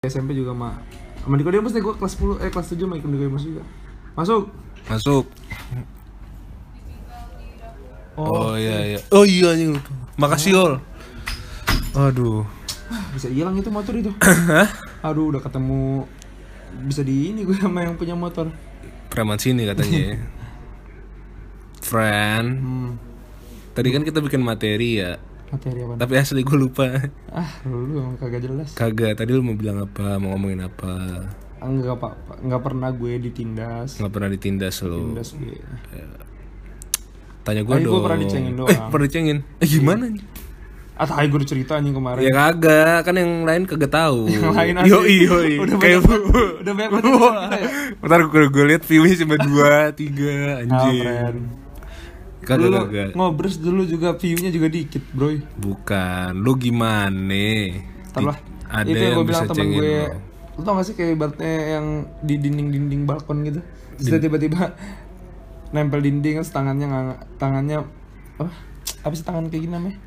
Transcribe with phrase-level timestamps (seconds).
[0.00, 0.80] SMP juga sama
[1.20, 3.60] sama Nikodemus deh gue kelas 10 eh kelas 7 sama ikut Nikodemus juga
[4.16, 4.48] masuk
[4.88, 5.28] Masuk.
[8.16, 9.00] oh, Oh, iya iya.
[9.12, 9.92] Oh iya anjing lupa.
[10.16, 10.72] Makasih Ol.
[11.92, 12.48] Aduh.
[13.12, 14.08] bisa hilang itu motor itu
[15.06, 16.08] aduh udah ketemu
[16.88, 18.48] bisa di ini gue sama yang punya motor
[19.12, 20.16] Preman sini katanya.
[21.92, 22.48] Friend.
[22.56, 22.90] hmm,
[23.76, 25.20] Tadi kan kita bikin materi ya.
[25.50, 26.86] Materi apa Tapi asli gue lupa.
[27.30, 29.14] ah lu emang kagak jelas Kagak.
[29.14, 30.16] Tadi lu mau bilang apa?
[30.16, 30.94] Mau ngomongin apa?
[31.60, 32.08] enggak apa
[32.40, 35.12] enggak pernah gue ditindas Nggak pernah ditindas lu.
[35.12, 35.58] tindas gue
[37.40, 37.90] Tanya gue dong.
[37.90, 38.68] gua pernah dicengin doang.
[38.68, 39.38] Eh, pernah dicengin.
[39.58, 40.04] Eh, gimana?
[40.06, 40.24] nih?
[40.94, 44.28] ah tadi gue udah cerita anjing kemarin Ya kagak, kan yang lain kagak tahu.
[44.30, 44.90] Yang lain asli.
[44.90, 46.28] Yo iyo Udah Kayak banyak-
[46.60, 47.68] udah banyak banget yang kita ya.
[48.04, 49.48] Ntar gue, gue liat view-nya cuma 2,
[49.96, 51.00] 3 ah anjing.
[52.50, 53.10] Kagak Lu kagak.
[53.14, 55.30] ngobres dulu juga view-nya juga dikit bro
[55.62, 57.46] Bukan, lu gimana?
[58.10, 60.18] Ntar lah Ada Itu yang yang gue bilang temen gue lo.
[60.58, 61.86] Lu tau gak sih kayak ibaratnya yang
[62.26, 63.62] di dinding-dinding balkon gitu
[63.96, 64.74] Terus dia tiba-tiba
[65.70, 67.86] nempel dinding terus tangannya nggak tangannya
[68.42, 68.50] apa
[69.06, 69.98] apa sih tangan kayak gini namanya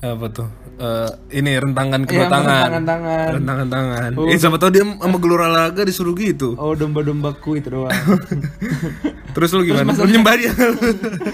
[0.00, 0.48] Apa tuh?
[0.80, 2.68] Eh, ini rentangan kedua Iya, tangan.
[2.72, 3.28] rentangan tangan.
[3.36, 4.10] Rentangan tangan.
[4.16, 4.24] Oh.
[4.24, 6.56] Eh, siapa tau dia sama gelora laga disuruh gitu.
[6.56, 7.92] oh domba-dombaku itu doang
[9.36, 9.92] Terus lu gimana?
[9.92, 10.52] Lu nyembah dia.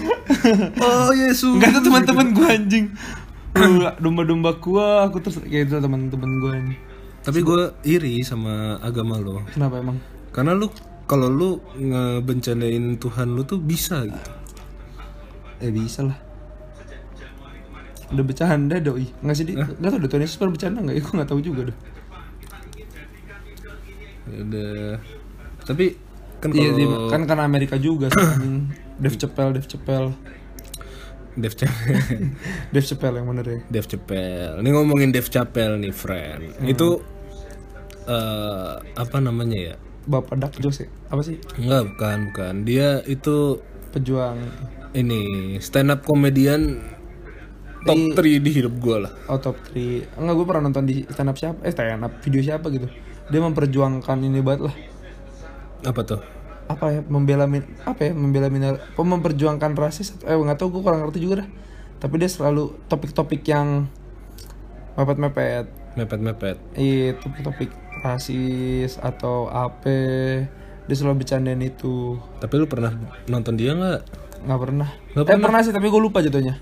[0.83, 1.55] oh, Yesus.
[1.55, 2.85] Enggak tuh teman-teman gue anjing
[3.55, 6.77] Lu, domba-domba gua aku terus kayak itu teman-teman gue nih
[7.23, 9.41] Tapi gue iri sama agama lo.
[9.49, 9.97] kenapa emang
[10.29, 10.67] Karena lu
[11.03, 14.31] kalau lu ngebencanain Tuhan lu tuh bisa gitu.
[15.57, 16.19] eh bisa lah
[18.07, 21.01] udah bercanda doi nggak sih di nggak tau deh Tuhan Yesus pernah bercanda nggak ya
[21.01, 21.77] gue nggak tahu juga deh
[24.27, 24.99] Ya udah.
[25.63, 25.85] Tapi
[26.37, 28.19] kan Iya, kalau di- kan kan Amerika juga sih.
[29.01, 30.11] Dev Chappelle, Dev Chappelle,
[31.33, 32.33] Dev Chappelle,
[32.73, 33.59] Dev Chappelle yang bener ya.
[33.71, 34.59] Dev Chappelle.
[34.59, 36.59] Ini ngomongin Dev Chappelle nih, friend.
[36.65, 36.99] Itu
[38.03, 39.75] eh apa namanya ya?
[40.03, 41.39] Bapak Dak Jose, apa sih?
[41.55, 42.53] Enggak, bukan, bukan.
[42.63, 44.39] Dia itu Pejuang
[44.91, 45.23] ini
[45.57, 46.83] stand up komedian
[47.85, 49.11] top 3 di hidup gue lah.
[49.29, 51.59] oh, top 3 Enggak, gue pernah nonton di stand up siapa?
[51.65, 52.87] Eh, stand up video siapa gitu.
[53.27, 54.75] Dia memperjuangkan ini banget lah.
[55.85, 56.21] Apa tuh?
[56.67, 57.01] Apa ya?
[57.05, 58.11] Membela min apa ya?
[58.15, 61.49] Membela minor memperjuangkan rasis eh nggak tahu gue kurang ngerti juga dah.
[61.97, 63.89] Tapi dia selalu topik-topik yang
[64.95, 65.65] mepet-mepet.
[65.97, 66.57] Mepet-mepet.
[66.77, 67.73] Iya, topik-topik
[68.05, 69.97] rasis atau apa.
[70.87, 72.15] Dia selalu bercandain itu.
[72.39, 72.93] Tapi lu pernah
[73.27, 74.27] nonton dia nggak?
[74.37, 76.61] nggak pernah Nggak eh pernah sih tapi gue lupa jatuhnya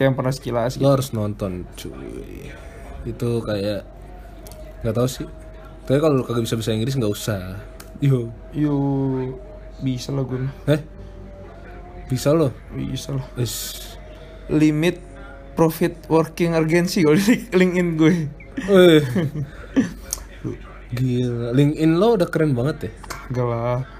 [0.00, 0.88] kayak yang pernah sekilas gitu.
[0.88, 2.48] Lo harus nonton, cuy.
[3.04, 3.84] Itu kayak
[4.80, 5.28] nggak tahu sih.
[5.84, 7.60] Tapi kalau kagak bisa bahasa Inggris nggak usah.
[8.00, 9.36] Yo, yuk
[9.84, 10.80] bisa lah gue eh,
[12.08, 12.52] bisa lo?
[12.72, 13.96] bisa lah Is,
[14.48, 15.00] limit
[15.56, 18.12] profit working urgency kalau di LinkedIn gue
[18.68, 19.00] eh,
[20.96, 21.52] gila.
[21.52, 22.92] LinkedIn lo udah keren banget ya.
[23.36, 23.99] Gak lah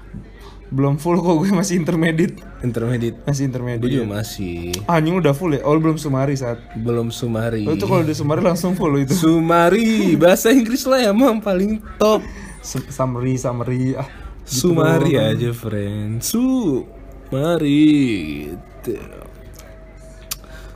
[0.71, 3.19] belum full kok gue masih intermediate Intermediate.
[3.21, 7.11] masih Gue intermediate juga masih ah, anjing udah full ya oh belum sumari saat belum
[7.11, 7.67] sumari.
[7.67, 12.23] oh, itu kalau udah sumari langsung full itu Sumari, bahasa Inggris lah emang paling top.
[12.61, 14.07] Sum- summary summary ah
[14.41, 15.31] gitu Sumari doang.
[15.31, 16.13] aja, friend.
[16.21, 17.83] Sumari.
[18.51, 18.93] Gitu.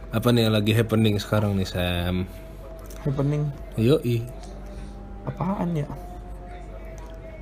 [0.10, 2.24] Apa nih yang lagi happening sekarang nih, Sam?
[3.02, 4.26] happening Yoi.
[5.24, 5.86] apaan ya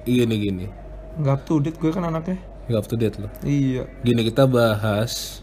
[0.04, 0.66] Gini gini.
[1.16, 3.28] Nggak up to date gue kan anaknya Gak up to date loh.
[3.44, 5.42] iya Gini kita bahas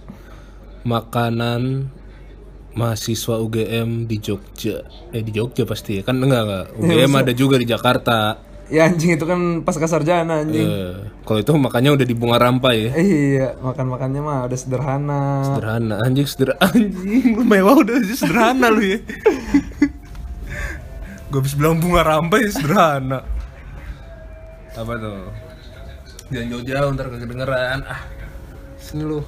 [0.82, 1.90] makanan
[2.72, 4.80] mahasiswa UGM di Jogja.
[5.10, 6.02] Eh di Jogja pasti ya.
[6.02, 6.64] Kan enggak enggak.
[6.80, 8.36] UGM ada juga di Jakarta.
[8.70, 10.94] ya anjing itu kan pas kasarjana anjing Eh,
[11.26, 12.90] kalau itu makanya udah di bunga rampai ya.
[12.96, 15.42] Iya, makan-makannya mah udah sederhana.
[15.44, 18.98] Sederhana anjing sederhana anjing lu mewah udah aja sederhana lu ya.
[21.28, 23.26] Gue habis bilang bunga rampai sederhana.
[24.72, 25.49] Apa tuh?
[26.30, 27.78] Jangan jauh-jauh ntar kedengeran.
[27.90, 28.06] Ah,
[28.78, 29.18] sini lu.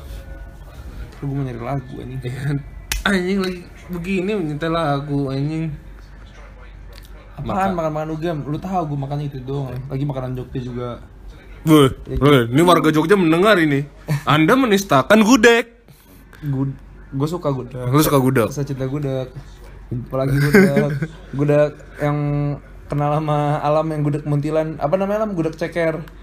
[1.18, 2.14] Lu gue mau nyari lagu ini.
[2.22, 2.54] Ya,
[3.02, 5.74] anjing lagi begini nyetel lagu anjing.
[7.34, 8.38] Apaan makan-makan UGM?
[8.46, 9.74] Lu tahu gue makan itu doang.
[9.91, 10.88] Lagi makanan Jogja juga.
[11.66, 13.82] Weh, weh, ini warga Jogja mendengar ini.
[14.22, 15.74] Anda menistakan gudeg.
[16.38, 16.71] Gue
[17.10, 17.82] gue suka gudeg.
[17.91, 18.47] Lu suka gudeg?
[18.54, 19.27] Saya cinta gudeg.
[19.91, 20.91] Apalagi gudeg.
[21.38, 22.18] gudeg yang
[22.86, 24.78] kenal sama alam yang gudeg muntilan.
[24.78, 25.34] Apa namanya alam?
[25.34, 26.22] Gudeg ceker.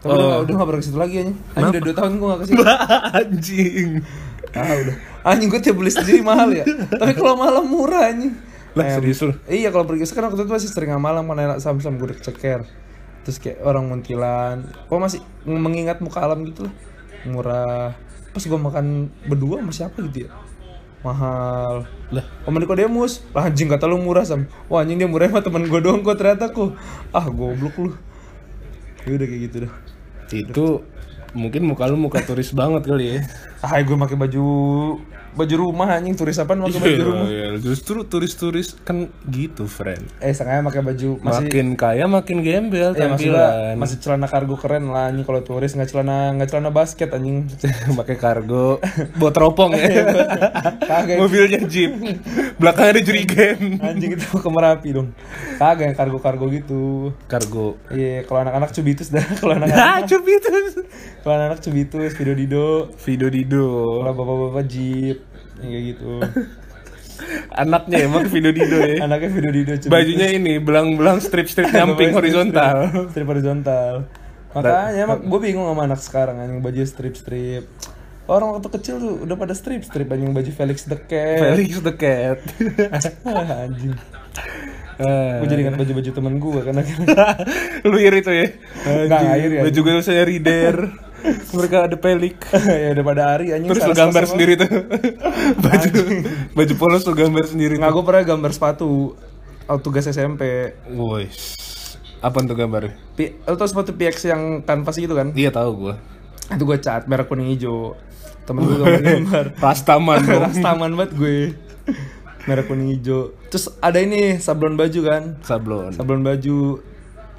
[0.00, 1.38] Tapi udah, gak, udah gak pernah ke situ lagi anjing.
[1.52, 2.62] Anjing udah 2 tahun gue gak ke situ.
[3.20, 3.90] anjing.
[4.56, 4.96] Ah udah.
[5.28, 6.64] Anjing gue tiap beli sendiri mahal ya.
[6.88, 8.32] Tapi kalau malam murah anjing.
[8.72, 9.36] Lah Em, serius lu?
[9.44, 12.64] Iya kalau pergi sekarang waktu itu masih sering sama malam kan enak sam-sam gudeg ceker.
[13.28, 14.64] Terus kayak orang muntilan.
[14.88, 16.74] Kok masih mengingat muka alam gitu lah.
[17.28, 17.92] Murah.
[18.32, 20.30] Pas gue makan berdua sama siapa gitu ya.
[21.00, 22.24] mahal Lah.
[22.44, 25.80] Om Nikodemus lah anjing kata lu murah sam wah anjing dia murah mah temen gue
[25.80, 26.76] doang kok ternyata kok
[27.16, 27.96] ah goblok lu
[29.06, 29.72] ya udah kayak gitu dah
[30.30, 30.66] Itu
[31.34, 33.16] mungkin muka lu muka turis banget kali ya.
[33.62, 34.44] ah gue pakai baju
[35.32, 40.02] baju rumah anjing turis apaan pakai baju rumah Iya, justru turis-turis kan gitu, friend.
[40.18, 43.74] eh sengaja pakai baju masih Makin kaya makin gembel ya maksudnya tampilan.
[43.76, 47.46] masih celana kargo keren lah anjing kalau turis nggak celana nggak celana basket anjing
[47.98, 48.82] pakai kargo
[49.14, 50.02] buat teropong ya.
[50.90, 51.94] kagak Mobilnya jeep.
[52.56, 53.78] Belakangnya ada jerigen.
[53.80, 55.08] anjing itu ke merapi dong
[55.56, 56.82] kagak yang kargo kargo gitu
[57.24, 57.78] Kargo.
[57.88, 60.50] iya kalau anak-anak cubitus dah kalau anak Ah, cubi itu.
[61.18, 62.68] kalau anak-anak cubitus video dido
[63.00, 63.68] Video Dido.
[64.00, 65.18] kalau bapak-bapak jeep
[65.66, 66.10] kayak gitu
[67.52, 68.96] Anaknya emang video Dido ya.
[69.04, 72.88] anaknya video dido cubitus Bajunya ini belang-belang strip-strip nyamping horizontal.
[73.12, 74.08] strip horizontal
[74.50, 77.70] makanya emang gue bingung sama anak sekarang anjing baju strip strip
[78.26, 81.94] orang waktu kecil tuh udah pada strip strip anjing baju Felix the Cat Felix the
[81.94, 82.38] Cat.
[83.62, 83.94] anjing
[85.00, 87.16] Eh, gue jadi ingat baju baju temen gue kan akhirnya
[87.88, 88.52] Lu iri tuh ya?
[88.84, 90.76] Nggak, nggak iri, Baju gue saya reader.
[91.56, 92.36] Mereka ada pelik.
[92.82, 94.68] ya udah pada hari anjing Terus lu gambar satu- sendiri tuh.
[95.64, 95.90] baju
[96.52, 97.96] baju polos lu gambar sendiri nggak tuh.
[97.96, 98.88] gue pernah gambar sepatu
[99.64, 101.28] waktu tugas SMP Woi.
[102.18, 102.92] Apa tuh gambarnya?
[103.14, 105.94] P lo tau sepatu PX yang kanvas gitu kan Iya tahu gua.
[106.48, 107.94] itu gue cat merah kuning hijau
[108.42, 110.42] temen gue gambar gambar Rastaman dong.
[110.42, 111.36] rastaman banget gue
[112.42, 115.92] merah kuning hijau terus ada ini sablon baju kan Sablon.
[115.92, 116.82] sablon baju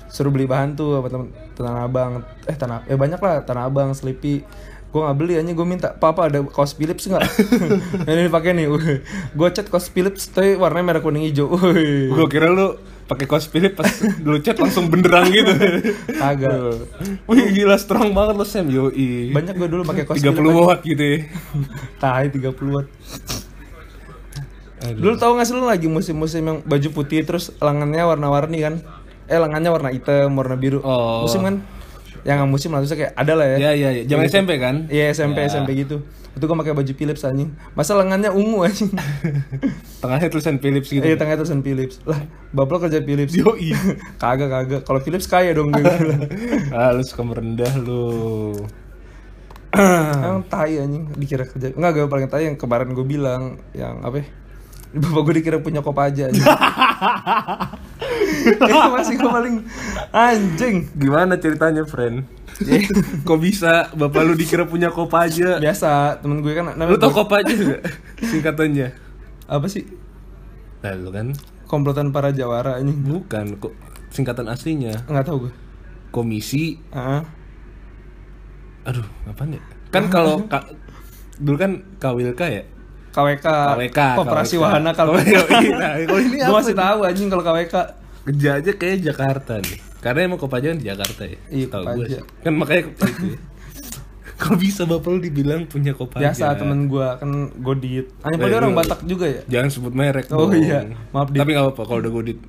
[0.07, 1.28] suruh beli bahan tuh apa temen
[1.62, 2.12] tanah abang.
[2.50, 4.44] Eh tanah eh banyak lah tanah abang selipi
[4.92, 7.24] gue nggak beli aja gue minta papa ada kaos Philips nggak?
[8.12, 8.68] Ini dipakai nih.
[9.31, 11.48] Gue cat kaos Philips tapi warnanya merah kuning hijau.
[12.12, 12.75] Gua kira lu
[13.08, 13.88] pakai kaos Philip pas
[14.24, 15.52] lu chat langsung benderang gitu.
[16.12, 16.88] kagak.
[17.31, 18.68] Wih gila strong banget lo Sam.
[18.68, 19.31] Yoi.
[19.31, 21.18] banyak gue dulu pakai kaos 30 Philips watt gitu ya.
[22.04, 22.88] tai 30 watt
[24.81, 28.81] dulu tau gak sih lu lagi musim-musim yang baju putih terus lengannya warna-warni kan
[29.31, 31.24] eh lengannya warna hitam warna biru Oh.
[31.24, 31.63] musim kan
[32.22, 34.01] yang nggak musim terusnya kayak ada lah ya Ya ya ya.
[34.06, 34.86] Zaman SMP kan?
[34.88, 35.50] Iya SMP Ya.
[35.50, 36.06] SMP gitu.
[36.31, 37.50] Itu gue pakai baju Philips anjing.
[37.74, 38.94] Masa lengannya ungu anjing.
[40.01, 41.01] Tengahnya tulisan Philips gitu.
[41.01, 41.98] Iya tengahnya tulisan Philips.
[42.04, 43.33] Lah, bapak lo kerja Philips.
[43.33, 43.74] Yoi.
[44.22, 44.81] kagak kagak.
[44.83, 45.81] Kalau Philips kaya dong gue
[46.72, 48.54] ah lu suka merendah lu.
[49.74, 51.72] Emang tai anjing dikira kerja.
[51.72, 54.25] Enggak gue paling tai yang kemarin gue bilang yang apa ya?
[54.92, 56.44] Bapak gue dikira punya kopaja anjing.
[58.42, 59.56] Itu masih gue paling
[60.12, 60.76] anjing.
[60.94, 62.28] Gimana ceritanya, friend?
[63.28, 65.58] Kok bisa bapak lu dikira punya Kopaja?
[65.58, 67.82] Biasa temen gue kan Lu namanya tau Kopaja gak?
[68.30, 68.88] Singkatannya.
[69.50, 69.84] apa sih?
[70.86, 71.34] Nah, lu kan
[71.66, 73.00] Komplotan para jawara anjing.
[73.02, 73.74] bukan kok
[74.12, 75.08] singkatan aslinya.
[75.08, 75.54] Enggak tahu gue.
[76.12, 77.24] Komisi Ah.
[78.84, 79.62] aduh, apa nih?
[79.88, 80.68] Kan kalau ka,
[81.38, 82.64] dulu kan KWLK ya?
[83.12, 84.63] KWK, KWK, Koperasi KWK.
[84.63, 85.72] Wahana kalau iya, iya.
[85.75, 87.75] Nah, ini Gue apa masih tahu anjing kalau KWK.
[88.22, 89.78] Kerja aja kayak Jakarta nih.
[90.00, 91.38] Karena emang Kopaja kan di Jakarta ya.
[91.48, 92.22] Iya, Tahu gue sih.
[92.40, 93.38] Kan makanya itu ya.
[94.42, 96.24] Kok bisa bapak lu dibilang punya Kopaja?
[96.24, 98.10] Biasa temen gua kan Godit.
[98.24, 99.42] Hanya pada orang lu- Batak juga ya.
[99.48, 100.57] Jangan sebut merek Oh dong.
[100.57, 100.81] iya,
[101.12, 101.38] maaf, Dit.
[101.38, 102.40] Tapi gak apa-apa kalau udah Godit.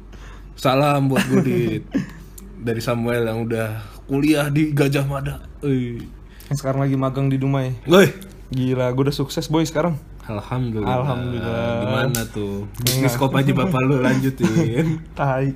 [0.54, 1.84] Salam buat Godit.
[2.66, 3.68] Dari Samuel yang udah
[4.06, 5.44] kuliah di Gajah Mada.
[5.60, 6.00] Ui.
[6.46, 7.76] Yang sekarang lagi magang di Dumai.
[7.84, 8.08] Woi.
[8.48, 9.96] Gila, gue udah sukses boy sekarang.
[10.22, 10.96] Alhamdulillah.
[11.02, 11.66] Alhamdulillah.
[11.82, 12.70] Gimana tuh?
[12.78, 15.02] Bisnis Kopaja bapak lu lanjutin.
[15.18, 15.50] Tai.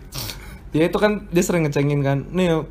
[0.75, 2.27] Ya itu kan dia sering ngecengin kan.
[2.35, 2.67] Nih,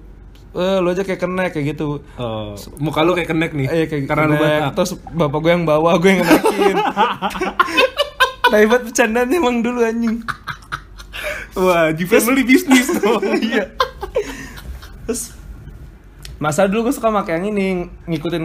[0.60, 2.04] eh, lu aja kayak kenek kayak gitu.
[2.20, 2.52] Oh,
[2.84, 3.68] muka lu kayak kenek nih.
[3.72, 4.60] Eh kayak karena lu kenek.
[4.60, 4.74] Batak.
[4.76, 6.78] Terus bapak gue yang bawa, gue yang ngenekin.
[8.52, 10.22] Tai banget bercandaan emang dulu anjing.
[11.56, 13.24] Wah, di family bisnis tuh.
[13.48, 13.72] Iya.
[15.08, 15.32] Terus
[16.36, 18.44] masa dulu gue suka pakai yang ini ngikutin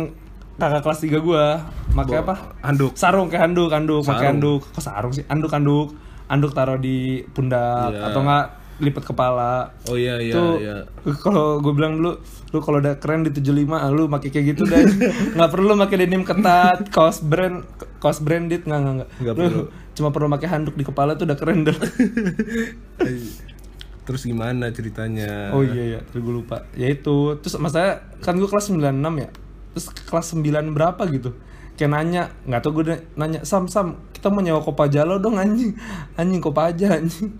[0.60, 1.44] kakak kelas 3 gue
[1.92, 2.92] pakai apa Handuk.
[2.94, 7.90] sarung kayak handuk handuk pakai handuk kok sarung sih handuk handuk handuk taruh di pundak
[7.90, 8.06] Iya.
[8.06, 8.46] atau enggak
[8.78, 10.76] lipat kepala Oh iya iya itu iya.
[11.18, 12.16] kalau gue bilang dulu
[12.50, 14.84] lu kalau udah keren di 75 ah, lu pakai kayak gitu deh
[15.36, 17.60] nggak perlu pakai denim ketat kaos brand
[17.96, 19.62] kaos branded nggak nggak nggak Nggak Lu perlu.
[19.92, 21.76] cuma perlu pakai handuk di kepala tuh udah keren dah
[24.00, 25.54] Terus gimana ceritanya?
[25.54, 26.66] Oh iya iya, terus gue lupa.
[26.74, 28.82] Ya itu, terus masalahnya kan gue kelas 96
[29.22, 29.30] ya.
[29.74, 31.34] Terus kelas 9 berapa gitu.
[31.78, 32.84] Kayak nanya, nggak tau gue
[33.16, 35.72] nanya, "Sam, Sam, kita mau nyewa Kopaja lo dong anjing."
[36.20, 37.32] Anjing Kopaja anjing.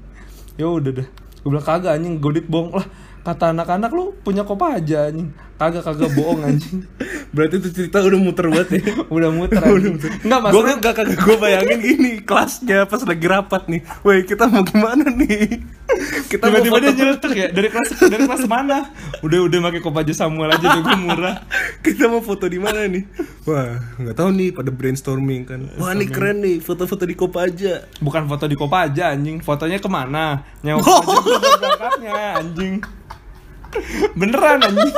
[0.57, 1.09] Ya udah dah.
[1.45, 2.87] Gue bilang kagak anjing, godit bohong lah.
[3.21, 5.29] Kata anak-anak lu punya Kopaja anjing.
[5.61, 6.89] Kagak kagak bohong anjing.
[7.37, 8.97] Berarti itu cerita udah muter banget ya.
[9.17, 10.00] udah muter anjing.
[10.25, 10.81] Enggak gue masalah.
[10.81, 13.81] gak kagak gue bayangin gini kelasnya pas lagi rapat nih.
[14.00, 15.61] Woi kita mau gimana nih?
[16.31, 18.95] Kita mau tiba-tiba dia nyeletuk ya dari kelas dari kelas mana
[19.27, 21.43] udah udah pakai kopaja Samuel aja gue murah
[21.83, 23.11] kita mau foto di mana nih?
[23.43, 25.67] Wah, nggak tahu nih pada brainstorming kan.
[25.83, 27.91] Wah, ini keren nih, foto-foto di Kopaja.
[27.99, 32.75] bukan foto di kopaja anjing fotonya ke mana nyawa gue berangkatnya anjing
[34.12, 34.93] beneran anjing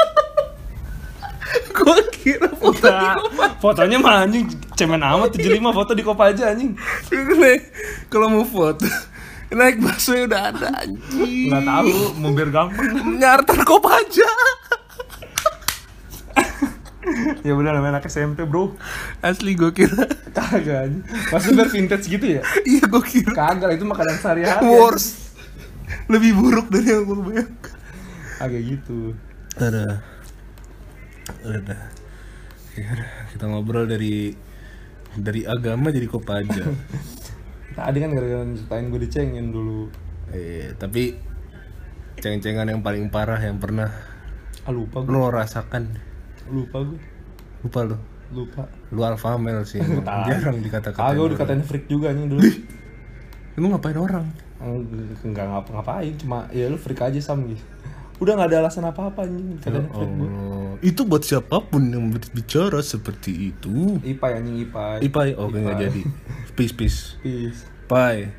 [1.72, 3.16] Gua kira foto di Enggak,
[3.58, 6.72] fotonya mah anjing cemen amat 75 foto di kopaja anjing
[7.10, 7.58] Nih,
[8.06, 8.88] kalau mau foto
[9.50, 11.46] naik busway udah ada anjing.
[11.46, 14.30] nggak tahu mau biar gampang Nyartan Kopaja.
[17.42, 18.78] ya bener namanya anak SMP bro
[19.20, 20.06] Asli gue kira.
[20.30, 23.32] kagak anjing maksudnya biar vintage gitu ya Iya, gue kira.
[23.34, 25.36] kagak itu makanan sehari-hari Worst.
[26.06, 27.71] Lebih buruk dari yang gue bayangkan.
[28.42, 29.14] Agak gitu.
[29.56, 30.00] Ada.
[31.42, 31.78] Ada.
[32.72, 32.92] Ya
[33.30, 34.32] kita ngobrol dari
[35.12, 36.64] dari agama jadi Kopaja.
[37.76, 39.92] tadi kan gara-gara ceritain gue dicengin dulu.
[40.32, 41.16] Eh, tapi
[42.16, 43.92] ceng-cengan yang paling parah yang pernah
[44.62, 45.92] ah lupa gue lo rasakan.
[46.48, 47.00] Lupa gue
[47.62, 47.98] lupa lo
[48.32, 48.64] lupa.
[48.88, 49.84] Lu alpha male sih
[50.28, 51.40] jarang dikata-katain kagak udah orang.
[51.44, 52.40] katain freak juga anjing dulu.
[53.60, 54.24] Lu ngapain orang?
[55.20, 57.60] Enggak ngapa-ngapain cuma ya lu freak aja sam gitu
[58.22, 59.58] udah nggak ada alasan apa-apa anjing
[59.92, 65.74] Oh, itu buat siapa pun yang berbicara seperti itu ipai anjing ipai Ipai, oke nggak
[65.74, 65.84] Ipai.
[65.84, 66.02] jadi.
[66.56, 66.98] Peace, peace.
[67.18, 67.66] Peace.
[67.84, 68.30] Pai.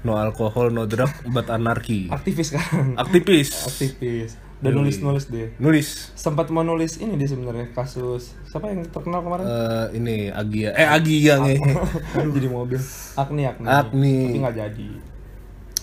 [0.00, 2.08] No alcohol, no drug, but anarchy.
[2.08, 3.50] aktivis sekarang Aktivis.
[3.66, 6.12] aktivis udah nulis nulis deh Nulis.
[6.12, 10.76] sempat mau nulis ini dia sebenarnya kasus siapa yang terkenal kemarin Eh ini Agia.
[10.76, 11.56] Eh Agia nih.
[12.36, 12.76] jadi mobil
[13.14, 14.16] Agni Agni Agni.
[14.28, 14.88] tapi nggak jadi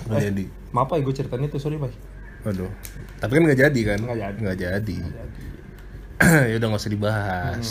[0.05, 0.43] Nggak jadi.
[0.69, 1.89] maaf ya gue ceritain itu sorry pak
[2.47, 2.71] Waduh.
[3.19, 3.99] Tapi kan nggak jadi kan?
[3.99, 4.37] Nggak jadi.
[4.39, 4.97] Nggak jadi.
[6.23, 7.67] jadi ya udah nggak usah dibahas.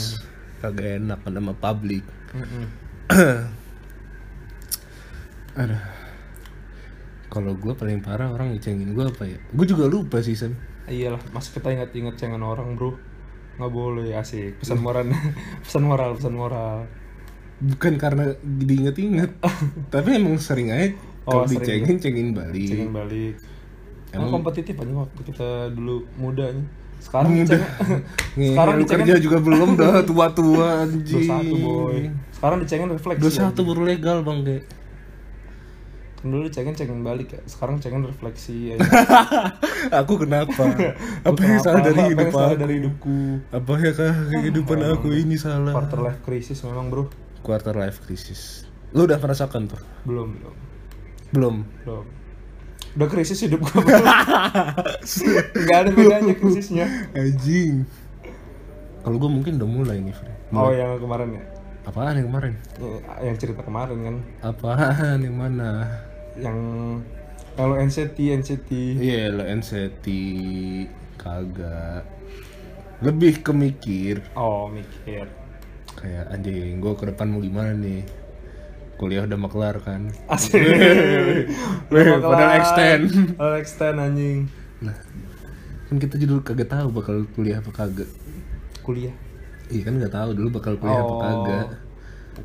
[0.57, 2.05] Kagak enak kan sama publik.
[5.57, 5.81] Aduh.
[7.27, 9.37] Kalau gue paling parah orang ngecengin gue apa ya?
[9.51, 10.53] Gue juga lupa sih San.
[10.87, 12.95] iyalah mas kita ingat-ingat cengan orang bro
[13.59, 15.03] nggak boleh asik pesan moral
[15.67, 16.87] pesan moral pesan moral
[17.59, 19.35] Bukan karena diinget-inget,
[19.93, 20.95] tapi emang sering aja
[21.27, 21.59] Oh, kalau sering.
[21.83, 22.69] dicengin cengin balik.
[22.71, 23.35] cengin balik
[24.09, 27.57] emang kompetitif aja waktu kita dulu muda nih sekarang Muda.
[28.37, 31.29] Nih, sekarang dicengin kerja juga belum dah tua-tua anjing.
[31.29, 31.97] 21 boy
[32.31, 33.65] sekarang dicengin refleksi 21 anjing.
[33.65, 34.63] baru legal bang dek.
[36.17, 38.81] kan dulu dicengin cengin balik ya sekarang cengin refleksi aja
[40.01, 40.65] aku kenapa?
[41.21, 42.57] apa yang salah dari Apa hidup yang salah aku?
[42.57, 43.17] dari hidupku
[43.51, 45.71] Apa ya kah kehidupan Emang aku ini salah?
[45.71, 47.05] quarter life crisis memang bro
[47.39, 48.65] Quarter life crisis.
[48.89, 49.77] Lu udah merasakan tuh?
[50.03, 50.55] belum belum
[51.29, 51.55] Belum.
[51.85, 52.05] belum
[52.97, 53.77] udah krisis hidup gue
[55.55, 57.85] nggak ada bedanya krisisnya Anjing.
[58.99, 60.33] Kalau gue mungkin udah mulai nih, Fre.
[60.51, 61.43] oh yang kemarin ya
[61.85, 62.53] Apaan yang kemarin?
[63.21, 65.87] yang cerita kemarin kan Apaan yang mana?
[66.35, 66.57] yang
[67.53, 70.05] kalau NCT NCT Iya lo NCT
[71.15, 72.03] kagak.
[72.99, 75.29] Lebih ke mikir oh mikir
[75.95, 78.01] kayak anjing gue ke depan mau gimana nih?
[78.97, 80.09] Kuliah udah mau kelar kan?
[80.27, 80.57] asik
[81.89, 83.03] padahal extend.
[83.35, 84.39] padahal extend anjing
[84.77, 84.93] Nah,
[85.87, 88.09] kan kita juga kagak tahu bakal kuliah apa kagak.
[88.83, 89.15] kuliah
[89.67, 91.19] Iya kan nggak tahu dulu bakal kuliah apa Oh.
[91.19, 91.67] kagak.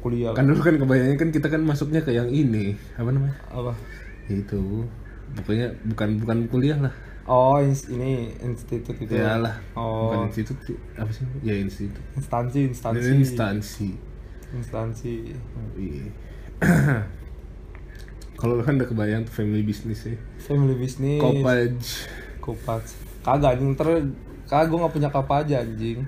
[0.00, 3.36] kuliah Kan dulu kan kebayangnya kan kita kan masuknya ke yang ini apa namanya?
[3.46, 3.72] apa
[4.26, 4.86] Ya itu
[5.34, 6.94] pokoknya bukan bukan kuliah lah.
[7.22, 9.54] oh ini institut itu Ya lah.
[9.76, 10.58] oh Bukan institut
[10.96, 11.22] apa sih?
[11.44, 12.02] Ya institut.
[12.16, 13.88] instansi instansi Instansi.
[14.52, 16.04] instansi Oh, iya.
[18.42, 20.18] Kalau lu kan udah kebayang tuh family business ya.
[20.42, 21.78] family business Kopaj.
[22.42, 22.82] Kopat.
[23.22, 23.86] Kagak anjing ter
[24.50, 26.02] kagak gue gak punya aja anjing.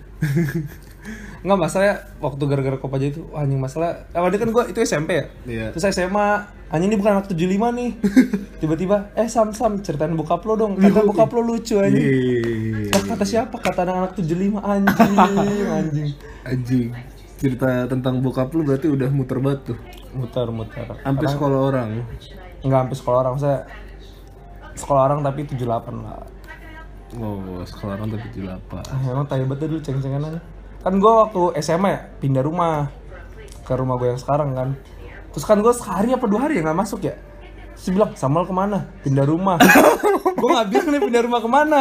[1.46, 5.26] Enggak masalah waktu gara-gara Kopaja itu wah, anjing masalah awalnya kan gue itu SMP ya.
[5.46, 5.66] Iya.
[5.70, 6.42] Terus SMA
[6.74, 7.38] anjing ini bukan anak 75
[7.70, 7.90] nih.
[8.66, 10.74] Tiba-tiba eh Sam Sam ceritain bokap lo dong.
[10.74, 12.02] Kata bokap lo lucu anjing.
[12.02, 12.90] Yeay.
[12.90, 13.62] Lah kata siapa?
[13.62, 15.14] Kata anak-anak 75 anjing
[15.78, 16.10] anjing.
[16.42, 16.86] Anjing.
[17.38, 19.78] Cerita tentang bokap lu berarti udah muter banget tuh.
[20.14, 20.87] Muter muter.
[21.02, 21.88] Sampai sekolah orang.
[22.62, 23.59] Enggak sampai sekolah orang saya
[24.75, 25.66] sekolah orang tapi 78
[26.02, 26.23] lah.
[27.21, 28.90] Oh, sekolah orang tapi 78.
[28.90, 30.40] Ah, emang tai banget dulu ceng-cengan aja.
[30.83, 32.92] Kan gue waktu SMA ya, pindah rumah
[33.64, 34.68] ke rumah gue yang sekarang kan.
[35.33, 37.14] Terus kan gue sehari apa dua hari ya nggak masuk ya.
[37.75, 38.87] Terus bilang, Samuel ke mana?
[39.02, 39.59] Pindah rumah.
[40.40, 41.80] gue nggak bilang nih pindah rumah ke mana.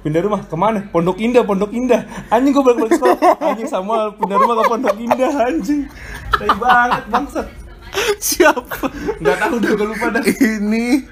[0.00, 0.80] Pindah rumah ke mana?
[0.94, 2.06] Pondok Indah, Pondok Indah.
[2.30, 3.18] Anjing gue balik balik sekolah.
[3.42, 5.32] Anjing Samuel pindah rumah ke Pondok Indah.
[5.50, 5.82] Anjing.
[6.30, 7.46] Tai banget bangsat.
[8.20, 8.90] Siapa?
[9.20, 10.22] Nggak tahu udah gue lupa dah.
[10.26, 11.04] ini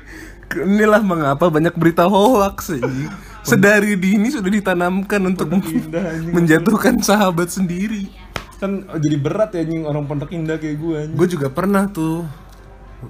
[0.54, 3.08] inilah mengapa banyak berita hoax ini.
[3.44, 8.08] Sedari dini sudah ditanamkan untuk Indah, menjatuhkan sahabat sendiri.
[8.56, 11.16] Kan jadi berat ya anjing orang Pondok Indah kayak gue anjing.
[11.18, 12.24] Gue juga pernah tuh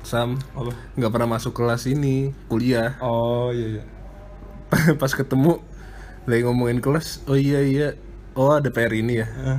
[0.03, 0.75] Sam Apa?
[0.99, 3.83] nggak pernah masuk kelas ini kuliah Oh iya iya.
[5.01, 5.63] pas ketemu
[6.27, 7.89] lagi ngomongin kelas oh iya iya
[8.35, 9.59] oh ada PR ini ya Eh,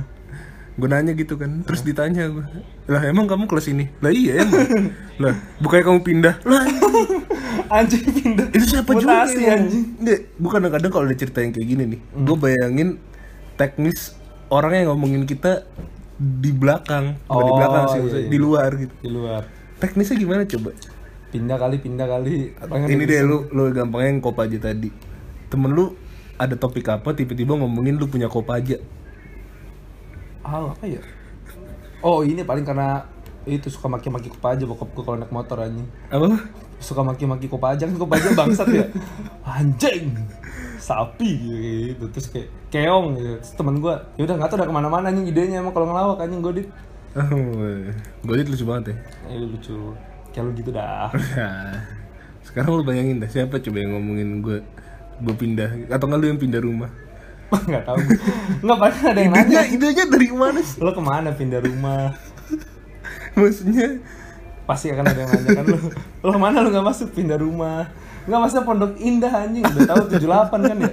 [0.76, 2.44] gue nanya gitu kan terus ditanya gue
[2.86, 4.62] lah emang kamu kelas ini lah iya emang
[5.22, 6.62] lah bukannya kamu pindah lah
[7.66, 8.46] Anjing pindah.
[8.48, 9.84] itu siapa juga Mutasi, yang anjing.
[9.98, 12.88] Nggak, bukan kadang kalau ada cerita yang kayak gini nih gue bayangin
[13.54, 14.14] teknis
[14.48, 15.66] orang yang ngomongin kita
[16.16, 18.28] di belakang bukan di Oh, belakang sih iya, iya.
[18.30, 19.42] di luar gitu Di luar.
[19.76, 20.70] teknisnya gimana coba
[21.26, 22.54] Pindah kali, pindah kali.
[22.56, 24.88] Orangnya ini deh lu lu gampangnya yang kopaja tadi
[25.46, 25.92] temen lu
[26.36, 28.78] ada topik apa tiba-tiba ngomongin lu punya kopaja
[30.40, 31.02] Ah, apa ya?
[32.06, 33.02] Oh, ini paling karena
[33.50, 35.90] itu suka maki-maki Kopaja bokap gue kalau naik motor anjing.
[36.06, 36.38] apa
[36.78, 38.86] Suka maki-maki Kopaja kan Kopaja bangsat ya.
[39.58, 40.14] Anjing.
[40.78, 42.06] Sapi gitu.
[42.14, 43.42] Terus kayak keong gitu.
[43.42, 46.22] Terus temen gue, ya udah nggak tahu udah ke mana-mana anjing idenya emang kalau ngelawak
[46.22, 46.68] anjing gue dit.
[48.22, 48.96] gue lucu banget ya
[49.34, 49.78] Eh lucu.
[50.30, 51.10] Kayak lu gitu dah.
[51.34, 51.74] Nah,
[52.46, 54.62] sekarang lu bayangin dah siapa coba yang ngomongin gue
[55.26, 56.90] gue pindah atau nggak lu yang pindah rumah
[57.46, 57.98] nggak tahu.
[58.62, 59.62] Nggak pernah ada yang nanya.
[59.62, 62.10] idenya idenya dari mana sih Lo ke mana pindah rumah?
[63.36, 64.02] maksudnya
[64.66, 65.78] Pasti akan ada yang nanya kan lo.
[66.26, 67.86] Lo ke mana lo nggak masuk pindah rumah?
[68.26, 69.62] Nggak masa Pondok Indah anjing.
[69.62, 70.92] Udah tahu 78 kan ya?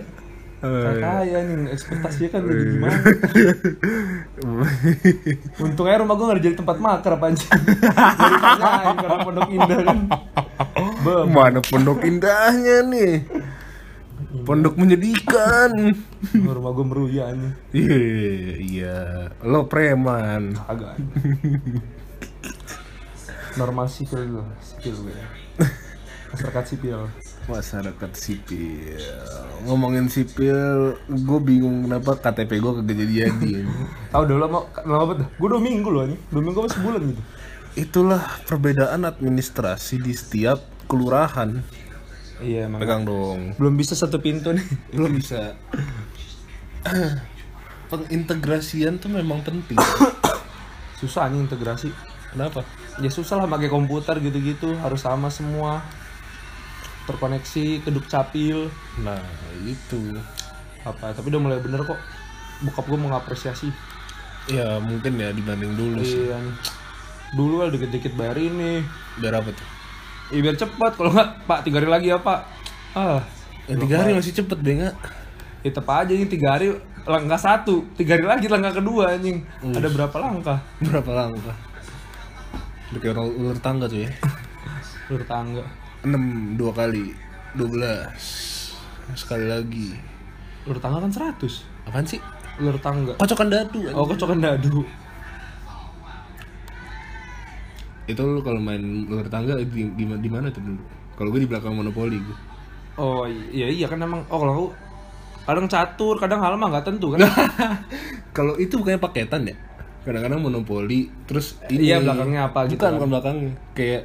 [0.64, 2.98] eh, Kaya nih, ekspektasinya kan lagi gimana
[5.60, 7.52] Untung aja rumah gue gak jadi tempat makar apa anjing
[8.96, 9.98] karena Pondok Indah kan
[11.04, 13.28] mana pondok indahnya nih
[14.44, 15.96] pondok menyedihkan.
[16.36, 18.98] Rumah gue meruya anjing iya iya.
[19.42, 20.60] Lo preman.
[20.68, 21.00] Agak
[23.54, 25.14] Normal sipil gue, sipil gue
[26.34, 27.00] Masyarakat sipil.
[27.46, 28.98] Masyarakat sipil.
[29.70, 33.54] Ngomongin sipil gue bingung kenapa KTP gue kagak jadi jadi.
[34.10, 35.18] Tahu udah lama, lama banget.
[35.22, 37.24] Dah Gue dua minggu loh anjing Dua minggu apa sebulan gitu?
[37.74, 41.62] Itulah perbedaan administrasi di setiap kelurahan
[42.44, 43.56] Iya emang pegang dong.
[43.56, 44.68] Belum bisa satu pintu nih.
[44.96, 45.56] Belum bisa.
[47.88, 49.80] Pengintegrasian tuh memang penting.
[51.00, 51.90] Susah anjing integrasi.
[52.36, 52.68] Kenapa?
[53.02, 55.82] Ya susah lah pakai komputer gitu-gitu Harus sama semua.
[57.08, 58.68] Terkoneksi ke dukcapil
[59.00, 59.24] nah
[59.64, 60.20] itu.
[60.84, 62.00] Apa tapi udah mulai bener kok.
[62.64, 63.70] Bokap gue mengapresiasi.
[64.52, 66.28] Ya mungkin ya dibanding dulu sih.
[66.28, 66.38] Iya.
[66.44, 66.56] Nih.
[67.34, 68.86] dulu kan dikit-dikit bayar ini
[69.18, 69.83] biar apa tuh
[70.32, 72.40] ya biar cepat kalau nggak pak tiga hari lagi ya pak.
[72.96, 73.22] Ah
[73.68, 74.92] yang tiga hari masih cepet benga
[75.64, 75.72] ya.
[75.72, 76.76] Tetep aja ini tiga hari
[77.08, 77.88] langkah satu.
[77.96, 79.44] Tiga hari lagi langkah kedua anjing.
[79.64, 80.60] Ada berapa langkah?
[80.84, 81.56] Berapa langkah?
[82.92, 84.10] Udah kayak orang ular tangga tuh ya.
[85.12, 85.64] Lur tangga.
[86.04, 87.16] Enam dua kali.
[87.56, 88.24] Dua belas.
[89.16, 89.96] Sekali lagi.
[90.68, 91.64] Lur tangga kan seratus.
[91.88, 92.20] Apaan sih?
[92.60, 93.16] Lur tangga.
[93.16, 94.84] Kocokan dadu oh kocokan dadu
[98.04, 100.82] itu lu kalau main ular tangga di, di, di mana tuh dulu?
[101.14, 102.38] Kalau gue di belakang monopoli gue
[102.94, 104.68] oh iya iya kan emang oh kalau aku
[105.44, 107.20] kadang catur kadang hal mah nggak tentu kan?
[108.38, 109.56] Kalau itu bukannya paketan ya?
[110.04, 112.94] Kadang-kadang monopoli terus ini Iya, belakangnya apa gitu bukan kan.
[112.98, 113.54] bukan belakangnya.
[113.76, 114.04] Kayak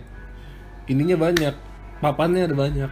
[0.91, 1.55] ininya banyak
[2.01, 2.91] papannya ada banyak.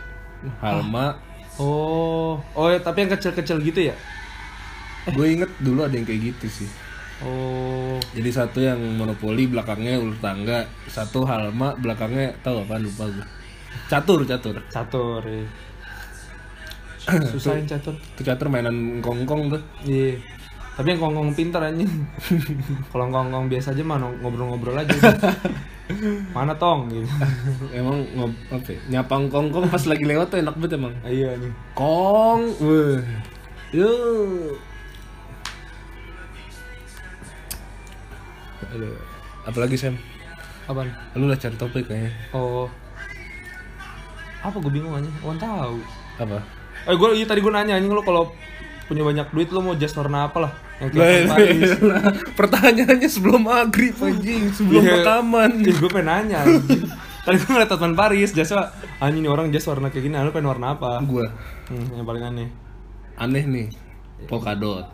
[0.62, 1.18] Halma.
[1.58, 2.38] Oh.
[2.54, 3.96] Oh ya, tapi yang kecil-kecil gitu ya?
[5.10, 6.68] Gue inget dulu ada yang kayak gitu sih
[7.24, 7.96] oh.
[8.12, 10.58] Jadi satu yang monopoli belakangnya ular tangga.
[10.90, 13.26] Satu halma belakangnya tahu apa lupa gue
[13.86, 14.56] catur catur.
[14.72, 15.44] Catur ya.
[17.32, 17.94] susah yang catur.
[17.94, 19.62] Itu catur mainan kongkong tuh.
[19.86, 20.18] Iya.
[20.76, 21.88] Tapi yang kongkong pintar anjing.
[22.90, 24.92] Kalau kongkong biasa aja mah ngobrol-ngobrol aja.
[26.36, 27.06] Mana tong gitu.
[27.78, 30.94] Emang ngob apa ya, nyapang kongkong pas lagi lewat tuh enak banget emang.
[31.06, 31.54] Iya anjing.
[31.78, 32.98] Kong weh.
[33.70, 34.58] Yuk
[38.76, 38.96] Aduh,
[39.42, 39.96] apalagi Sam?
[40.66, 40.92] Apaan?
[41.14, 42.12] Lu lah cari topik kayaknya.
[42.30, 42.68] Oh.
[44.42, 45.14] Apa gue bingung anjing?
[45.24, 45.80] Wan tahu.
[46.18, 46.38] Apa?
[46.84, 48.30] Eh gue iya tadi gue nanya anjing lo kalau
[48.86, 50.52] punya banyak duit lo mau jas warna apa lah?
[50.76, 52.02] Yang kayak Paris lah,
[52.38, 54.52] pertanyaannya sebelum maghrib anjing.
[54.52, 54.92] Sebelum Iya.
[55.00, 55.50] rekaman.
[55.64, 56.40] Ih, gue pengen nanya.
[57.24, 60.52] Tadi gue ngeliat Tatman Paris, jasa anjing nih orang jas warna kayak gini, lu pengen
[60.52, 61.00] warna apa?
[61.02, 61.26] gua.
[61.66, 62.48] Hmm, yang paling aneh.
[63.16, 63.66] aneh nih
[64.28, 64.84] polkadot.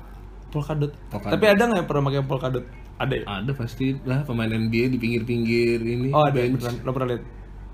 [0.49, 0.95] Polkadot.
[1.11, 1.33] Polkadot.
[1.35, 2.65] Tapi ada nggak yang pernah pakai polkadot?
[2.97, 3.25] Ada ya?
[3.27, 6.61] ada pasti lah pemain NBA di pinggir-pinggir ini Oh ada, bench.
[6.61, 6.77] beneran.
[6.83, 7.23] lo pernah lihat?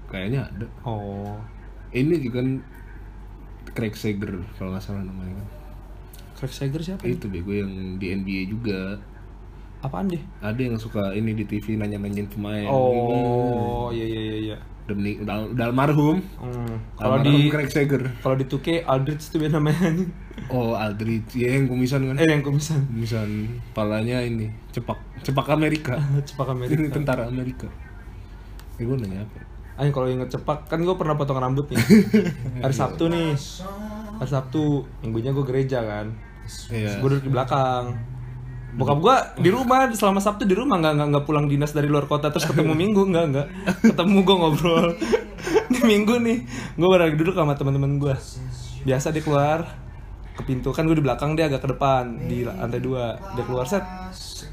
[0.08, 1.36] kayaknya ada Oh.
[1.90, 2.48] ini juga kan
[3.70, 5.48] Craig Sager kalau nggak salah namanya kan
[6.34, 7.02] Craig Sager siapa?
[7.04, 8.96] itu bego yang di NBA juga
[9.78, 10.22] Apaan deh?
[10.40, 14.58] ada yang suka ini di TV nanya-nanyain pemain Oh, iya iya iya iya.
[14.92, 16.76] Mening- udah, udah almarhum Hmm.
[16.94, 19.90] Kalau di Craig Sager kalau di 2K Aldridge tuh namanya
[20.48, 22.86] oh Aldridge ya yang kumisan kan Eh yang kumisan.
[22.86, 23.28] kumisan
[23.72, 25.98] palanya ini cepak cepak Amerika
[26.28, 26.94] Cepak ini Amerika.
[26.94, 27.66] tentara Amerika
[28.74, 29.38] eh gue nanya apa
[29.78, 31.78] Anjing kalau inget cepak kan gue pernah potong rambut nih.
[32.66, 33.30] Hari Sabtu nih.
[34.18, 36.18] Hari Sabtu, minggunya gue gereja kan.
[36.66, 36.98] Iya.
[36.98, 37.94] Gue duduk di belakang.
[38.78, 42.30] Bokap gue di rumah selama Sabtu di rumah nggak nggak pulang dinas dari luar kota
[42.30, 43.46] terus ketemu Minggu nggak nggak.
[43.90, 44.88] Ketemu gue ngobrol.
[45.74, 46.46] Di Minggu nih
[46.78, 48.14] gue baru lagi duduk sama teman-teman gue
[48.86, 49.66] biasa dia keluar
[50.38, 53.18] ke pintu kan gue di belakang dia agak ke depan di lantai dua.
[53.34, 53.82] Dia keluar set.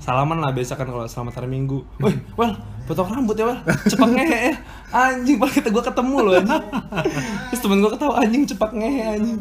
[0.01, 1.85] Salaman lah biasa kan kalau selamat hari Minggu.
[2.01, 2.57] Woi well
[2.89, 4.55] potong rambut ya well cepak ngehe ya
[4.89, 6.65] anjing kita gue ketemu loh anjing.
[7.53, 9.37] Terus temen gue ketawa anjing cepak ngehe anjing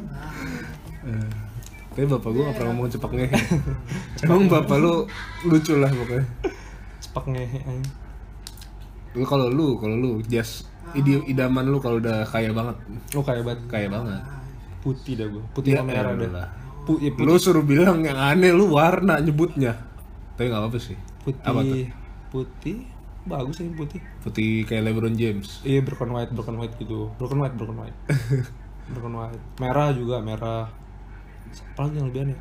[1.94, 3.38] Tapi bapak gue gak pernah ngomong cepak ngehe.
[4.26, 5.06] Emang bapak lu
[5.46, 6.26] lucu lah pokoknya.
[6.98, 7.58] Cepak ngehe
[9.14, 10.66] Lu kalau lu, kalau lu jas
[10.98, 12.74] ide idaman lu kalau udah kaya banget.
[13.14, 13.60] Oh kayak banget.
[13.70, 14.22] Kaya banget.
[14.82, 16.48] Putih dah gue putih Ya sama merah dah.
[16.82, 19.78] Pu ya, putih, Lu suruh bilang yang aneh lu warna nyebutnya.
[20.34, 20.98] Tapi gak apa-apa sih.
[21.22, 21.46] Putih.
[21.46, 21.78] Apa tuh?
[22.34, 22.78] putih?
[23.24, 24.02] Bagus sih putih.
[24.18, 25.62] Putih kayak LeBron James.
[25.62, 27.14] Iya broken white broken white gitu.
[27.22, 27.98] Broken white broken white.
[28.92, 29.40] Broken white.
[29.62, 30.68] Merah juga merah
[31.62, 32.38] apa lagi yang lebih aneh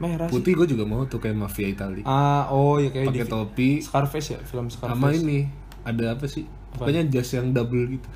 [0.00, 0.34] merah sih.
[0.40, 3.70] Putih gue juga mau tuh kayak Mafia Itali ah oh ya kayak Pakai topi.
[3.84, 4.96] Scarface ya film Scarface.
[4.96, 5.44] Sama ini
[5.84, 6.48] ada apa sih?
[6.72, 8.08] Pokoknya jas yang double gitu.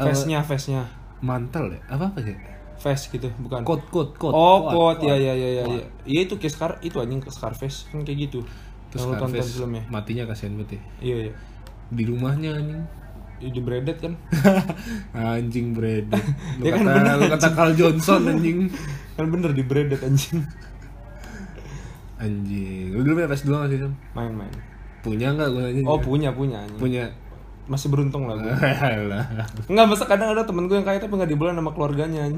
[0.00, 0.88] Face-nya face-nya.
[1.20, 1.80] Mantel ya?
[1.92, 2.36] Apa apa ya?
[2.80, 3.60] face gitu bukan.
[3.60, 6.96] Coat, coat, coat oh coat ya ya ya ya ya iya itu kayak Scar itu
[6.96, 8.40] anjing Scarface kan kayak gitu.
[8.88, 9.60] Terus Scarface.
[9.60, 9.84] filmnya.
[9.92, 10.82] Matinya kasihan banget ya.
[11.04, 11.32] Iya iya.
[11.92, 12.82] Di rumahnya anjing
[13.40, 14.12] Ya, di breaded kan?
[15.16, 16.12] Anjing bread
[16.60, 18.68] lu Ya kan kata bener, lu kata Carl Johnson anjing.
[19.16, 20.44] Kan bener di breaded anjing.
[22.20, 22.92] Anjing.
[22.92, 23.92] Lu dulu punya PS2 gak sih Sam?
[24.12, 24.52] main-main
[25.00, 25.82] punya nggak gue nanya?
[25.88, 26.76] Oh punya punya anjing.
[26.76, 27.04] Punya.
[27.64, 29.24] Masih beruntung lah gue Alah.
[29.64, 32.28] Enggak, masa kadang ada temen gue yang kaya tapi nggak dibolehin sama keluarganya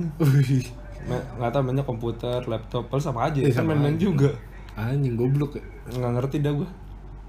[1.02, 4.30] Nggak tahu banyak komputer, laptop, padahal sama aja, Iya, kan main-main juga.
[4.78, 5.64] anjing goblok ya.
[5.98, 6.68] Nggak ngerti dah gue.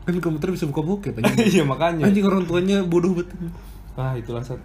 [0.03, 2.03] Kan komputer bisa buka bokep anjing Iya makanya.
[2.05, 3.31] anjing orang tuanya bodoh banget
[3.93, 4.57] Ah itulah set.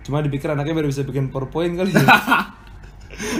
[0.00, 2.00] Cuma dipikir anaknya baru bisa bikin PowerPoint kali ya.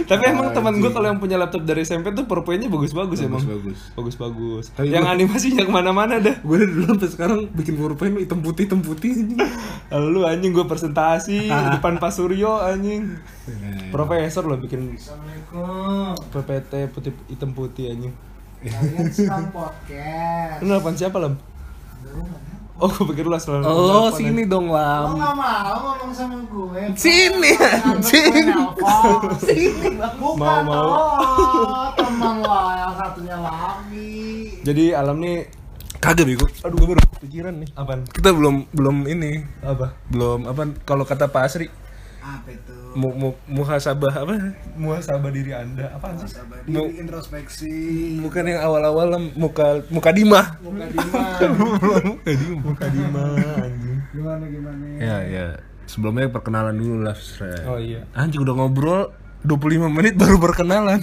[0.03, 3.41] Tapi emang teman gue kalau yang punya laptop dari SMP tuh PowerPoint-nya bagus-bagus emang.
[3.41, 4.69] bagus Bagus-bagus.
[4.69, 6.35] Tapi Yang gua- animasinya ke mana-mana dah.
[6.37, 9.39] gue dari dulu sampai sekarang bikin powerpoint hitam putih hitam putih anjing
[9.89, 13.15] Lalu anjing gue presentasi di depan Pak Suryo anjing.
[13.47, 14.91] Eh, Profesor loh bikin.
[16.29, 18.13] PPT putih hitam putih anjing.
[18.61, 20.61] Kalian sedang podcast.
[20.61, 21.33] Lu nelfon siapa lam?
[22.05, 22.21] Lu?
[22.77, 26.81] Oh, gue pikir lu asal oh sini dong lam nggak mau ngomong sama gue?
[26.93, 28.49] Sini, anjing.
[29.45, 30.01] Sini.
[30.17, 30.85] Bukan Mau, mau.
[30.89, 34.57] oh, teman lo yang satunya lagi.
[34.65, 35.45] Jadi alam nih
[35.97, 38.01] kagak bego aduh gue baru pikiran nih apaan?
[38.09, 39.93] kita belum belum ini Apa?
[40.09, 41.69] belum apa kalau kata Pak Asri
[42.21, 42.77] Apa itu?
[42.93, 45.89] mu, mu, muhasabah apa Muhasabah diri Anda.
[45.91, 46.29] Apaan sih?
[46.29, 47.73] Sabar Mau- diri introspeksi.
[48.21, 51.21] bukan yang awal-awal muka muka dimah Muka Dima.
[52.63, 53.23] Muka Dima
[53.57, 53.97] anjing.
[54.11, 54.83] Gimana gimana?
[54.97, 55.45] ya ya
[55.83, 57.17] sebelumnya perkenalan dulu lah.
[57.65, 58.05] Oh iya.
[58.13, 59.09] anjing udah ngobrol
[59.41, 59.57] 25
[59.89, 61.01] menit baru perkenalan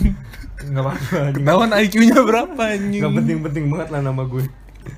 [0.60, 4.44] Enggak apa-apa ketahuan IQ-nya berapa anjing Enggak penting-penting banget lah nama gue.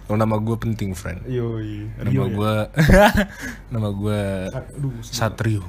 [0.06, 1.88] oh, nama gue penting friend Yoi.
[1.96, 2.30] nama Rio ya?
[2.30, 2.54] gue
[3.72, 4.20] nama gue
[4.52, 5.64] Aduh, Satrio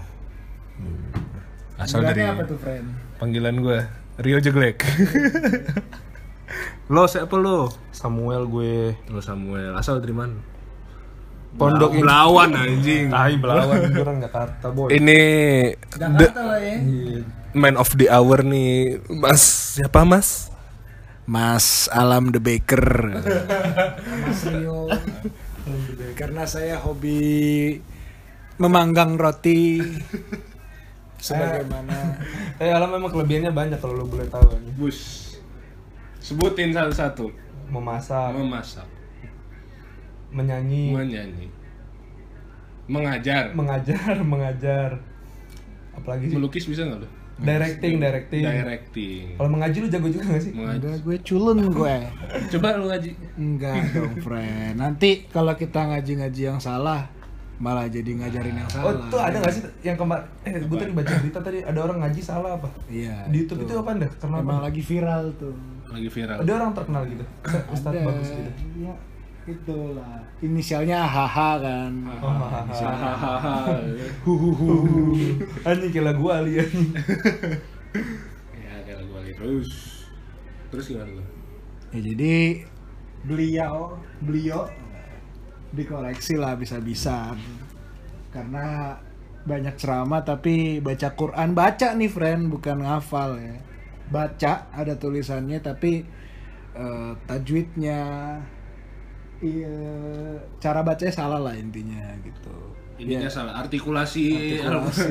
[1.77, 2.85] asal dari apa tuh, friend?
[3.17, 3.79] panggilan gue
[4.21, 4.85] Rio Jeglek
[6.93, 8.95] lo siapa lo Samuel gue.
[9.07, 10.37] lo Samuel asal dari mana
[11.51, 11.91] Pondok.
[11.99, 14.87] Belawan anjing Tai belawan gue orang Jakarta, boy.
[14.87, 15.19] ini
[15.75, 16.75] the Jakarta lah ya.
[17.51, 20.47] Man of the hour nih mas siapa mas
[21.27, 23.19] Mas Alam the Baker
[24.23, 24.87] Mas Rio.
[26.19, 27.77] karena saya hobi
[28.55, 29.79] memanggang roti
[31.21, 32.17] sebagaimana.
[32.62, 35.31] Eh alam memang kelebihannya banyak kalau lo boleh tahu bus.
[36.21, 37.29] Sebutin satu-satu.
[37.69, 38.86] Memasak, memasak.
[40.34, 41.47] Menyanyi, menyanyi.
[42.86, 43.53] Mengajar.
[43.53, 44.89] Mengajar, mengajar.
[45.97, 46.36] Apalagi sih?
[46.38, 47.10] melukis bisa nggak lo
[47.41, 48.43] Directing, directing.
[48.45, 49.25] directing.
[49.34, 50.53] Kalau mengaji lu jago juga gak sih?
[50.53, 51.97] Udah gue culun gue.
[52.53, 53.10] Coba lu ngaji.
[53.34, 54.77] Enggak dong friend.
[54.77, 57.10] Nanti kalau kita ngaji-ngaji yang salah
[57.62, 60.91] malah jadi ngajarin yang Oh, salah tuh ada gak sih yang kemarin eh gue tadi
[60.91, 62.69] baca berita tadi ada orang ngaji salah apa?
[62.89, 64.08] iya Di YouTube itu apa anda?
[64.12, 64.65] Karena emang apa?
[64.65, 65.54] lagi viral tuh
[65.88, 67.24] lagi viral Ada orang terkenal gitu.
[67.69, 68.52] Ustaz ada bagus gitu.
[68.82, 68.93] ya
[69.43, 72.89] itulah inisialnya haha kan Oh, hahaha.
[72.89, 73.74] hahaha
[75.63, 76.89] Anjing kayak lagu Ali anjing.
[78.54, 79.69] ya kayak lagu Ali terus
[80.69, 81.24] terus gimana lu
[81.91, 82.36] ya jadi
[83.21, 83.76] beliau
[84.19, 84.65] beliau
[85.71, 87.36] dikoreksi lah bisa-bisa
[88.31, 88.97] karena
[89.43, 93.57] banyak ceramah tapi baca Quran baca nih friend bukan ngafal ya
[94.12, 96.05] baca ada tulisannya tapi
[96.75, 97.99] eh, tajwidnya
[99.41, 99.75] iya
[100.62, 102.77] cara bacanya salah lah intinya gitu.
[103.01, 105.10] ininya salah artikulasi, Artikulasi.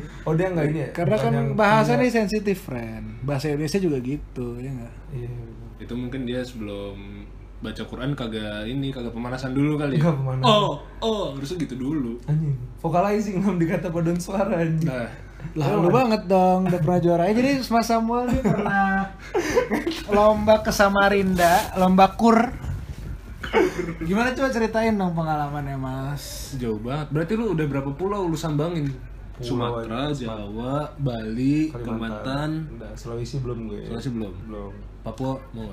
[0.26, 0.90] Oh dia nggak ini ya?
[0.96, 3.20] Karena Bukan kan bahasa nih sensitif, friend.
[3.20, 4.94] Bahasa Indonesia juga gitu, ya nggak?
[5.12, 5.32] Iya.
[5.80, 7.24] itu mungkin dia sebelum
[7.60, 10.48] baca Quran kagak ini kagak pemanasan dulu kali ya pemanasan.
[10.48, 12.56] oh oh harusnya gitu dulu Anjing.
[12.80, 14.88] Vocalizing belum dikata paduan suara anjing.
[14.88, 15.08] nah
[15.56, 17.24] Lah lu banget dong, udah pernah juara.
[17.24, 19.08] Eh, Jadi Mas Samuel ini pernah
[20.08, 22.36] lomba ke Samarinda, lomba kur.
[24.00, 26.54] Gimana coba ceritain dong pengalamannya Mas?
[26.54, 28.92] jauh banget berarti lu udah berapa pulau lu sambangin
[29.34, 33.88] Pulau Sumatera Jawa Bali Kalimantan Udah, Sulawesi belum gue.
[33.88, 34.72] Sulawesi belum Belum.
[35.00, 35.66] Papua mau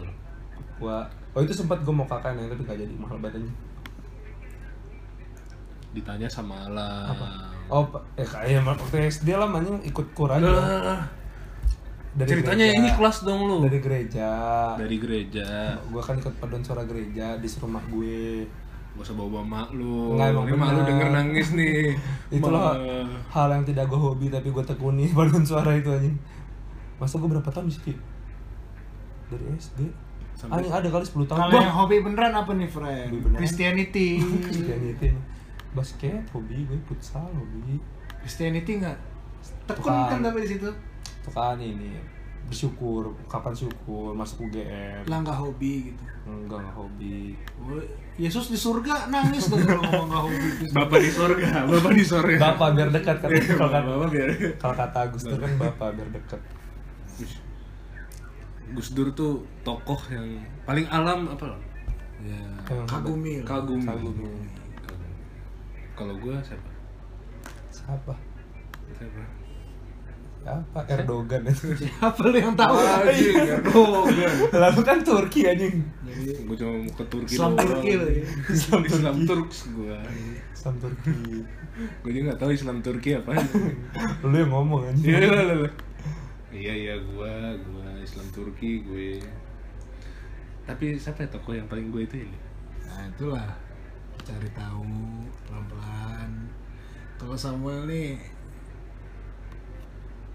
[0.78, 0.80] nggak?
[0.80, 0.98] Gua
[1.32, 3.54] Oh itu sempat gue mau KKN ya, tapi gak jadi mahal badannya.
[5.90, 7.10] ditanya sama lah
[7.68, 10.40] Oh, pa- eh kayak waktu SD lah anjing ikut Quran.
[10.40, 11.04] Lah,
[12.16, 12.80] Dari ceritanya gereja.
[12.80, 14.30] ini kelas dong lu dari gereja.
[14.74, 18.48] dari gereja Gue kan ikut paduan suara gereja di rumah gue.
[18.90, 21.94] gak usah bawa bawa mak lu Enggak, emang ini mak lu denger nangis nih
[22.36, 23.06] Itulah Ma.
[23.30, 26.18] hal yang tidak gue hobi tapi gue tekuni paduan suara itu anjing.
[26.96, 27.82] Masa gue berapa tahun sih?
[27.84, 27.94] Ki?
[29.28, 29.80] Dari SD.
[30.38, 31.40] Sampai- Anjing ada kali 10 tahun.
[31.42, 33.10] Kalau yang hobi beneran apa nih, friend?
[33.34, 34.22] Christianity.
[34.46, 35.10] Christianity.
[35.74, 37.82] Basket hobi gue futsal hobi.
[38.22, 38.98] Christianity nggak?
[39.66, 40.70] Tekun kan tapi di situ.
[40.70, 41.98] Itu kan ini
[42.48, 45.04] bersyukur, kapan syukur masuk UGM.
[45.04, 46.04] Lah nggak hobi gitu.
[46.24, 47.36] Enggak enggak hobi.
[48.16, 50.50] Yesus di surga nangis tuh kalau ngomong nggak hobi.
[50.78, 54.76] bapak di sorga bapak di sorga Bapak biar dekat kan kalau kata bapak biar kalau
[54.76, 56.42] kata Agus tuh kan bapak biar dekat.
[58.76, 61.58] Gus Dur tuh tokoh yang paling alam apa lo?
[62.24, 63.40] Ya, kagumi.
[63.40, 63.46] lah.
[63.46, 63.86] Kagumi.
[63.86, 63.86] Kagumi.
[63.86, 64.30] Kagumi.
[65.98, 66.70] Kalau gua siapa?
[67.74, 68.14] Siapa?
[68.98, 69.24] Siapa?
[70.44, 70.80] Siapa?
[70.88, 71.74] Erdogan itu.
[71.82, 72.76] Siapa lu yang tahu?
[72.76, 74.34] Anjing, Erdogan.
[74.54, 75.82] Lalu kan Turki anjing.
[76.46, 77.52] Gua cuma mau ke Turki Islam.
[77.56, 78.24] Turki lu ya.
[78.58, 79.98] Islam, Islam Turks gua.
[80.54, 81.12] Islam Turki.
[82.02, 83.32] Gua juga nggak tahu Islam Turki apa.
[84.26, 85.14] Lu yang ngomong anjing.
[85.14, 85.72] Iya, iya, iya.
[86.48, 89.20] Iya, iya, gua, gua Islam Turki, gue.
[90.64, 92.40] Tapi siapa ya tokoh yang paling gue itu ini?
[92.88, 93.48] Nah itulah
[94.24, 94.88] cari tahu
[95.44, 96.32] pelan-pelan.
[97.20, 98.16] Kalau Samuel nih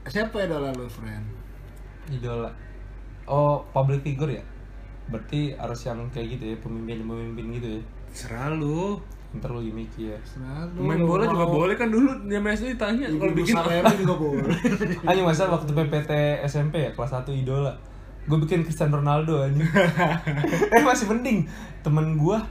[0.05, 1.25] siapa idola lu, friend?
[2.13, 2.53] Idola.
[3.25, 4.45] Oh, public figure ya?
[5.09, 7.83] Berarti harus yang kayak gitu ya, pemimpin-pemimpin gitu ya.
[8.13, 9.01] Serah lu.
[9.33, 10.21] Ntar lu mikir.
[10.29, 14.57] Selalu Main bola juga boleh kan dulu dia SD ditanya kalau bikin Salerno juga boleh.
[15.09, 16.11] Anjing masa waktu PPT
[16.45, 17.73] SMP ya kelas 1 idola.
[18.29, 19.67] Gue bikin Cristiano Ronaldo anjing.
[20.77, 21.49] eh masih penting.
[21.81, 22.45] Temen gua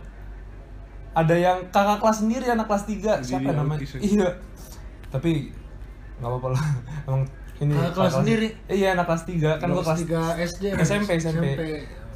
[1.11, 3.79] ada yang kakak kelas sendiri anak kelas 3 siapa Jadi namanya?
[3.85, 3.97] aja.
[4.01, 4.29] Iya.
[5.13, 5.31] Tapi
[6.17, 6.63] nggak apa-apa lah.
[7.07, 7.23] Emang
[7.61, 8.47] ini Kakak kelas sendiri?
[8.65, 10.63] Iya anak kelas 3 kan gua kelas 3 SD.
[10.81, 11.45] SMP SMP.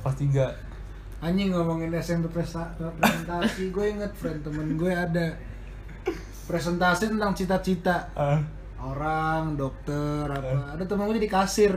[0.02, 0.65] Kelas 3.
[1.26, 5.34] Anjing ngomongin SMP presentasi, gue inget friend temen gue ada.
[6.46, 8.14] Presentasi tentang cita-cita.
[8.14, 8.42] Ah.
[8.76, 11.74] orang dokter apa ada temen gue jadi kasir.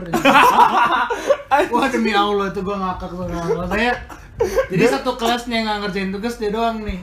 [1.73, 3.97] Wah demi allah itu gue ngakak sama saya
[4.69, 7.01] jadi satu kelasnya yang nggak ngerjain tugas dia doang nih.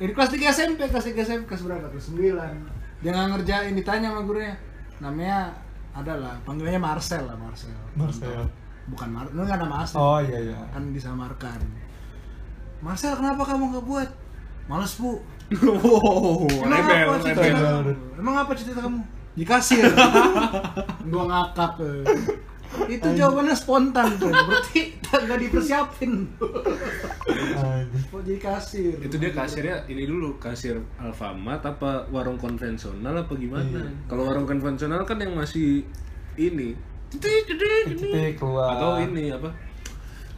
[0.00, 1.84] Jadi kelas 3 SMP kelas 3 SMP kelas berapa?
[1.92, 4.56] Kelas 9 dia nggak ngerjain ditanya sama gurunya.
[5.04, 5.52] Namanya
[5.92, 7.76] adalah panggilannya Marcel lah Marcel.
[7.92, 8.48] Marcel.
[8.86, 10.58] Bukan Mar itu nggak nama asli Oh iya iya.
[10.70, 11.60] kan disamarkan
[12.78, 14.10] Marcel kenapa kamu nggak buat
[14.66, 17.54] males bu Wow, Emang rebel, apa cita rebel.
[17.54, 17.92] kamu?
[18.18, 18.98] Emang apa cita kamu?
[19.32, 19.86] Di kasir.
[21.06, 21.72] gua ngakak.
[21.80, 22.02] eh.
[22.90, 24.26] Itu jawabannya spontan tuh.
[24.26, 26.26] Berarti nggak dipersiapin.
[28.10, 28.98] Mau jadi kasir.
[28.98, 33.86] Itu dia kasirnya ini dulu kasir Alfamart apa warung konvensional apa gimana?
[34.06, 35.86] Kalau warung konvensional kan yang masih
[36.34, 36.74] ini
[38.38, 38.68] keluar.
[38.76, 39.50] atau ini apa?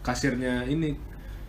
[0.05, 1.09] Kasirnya ini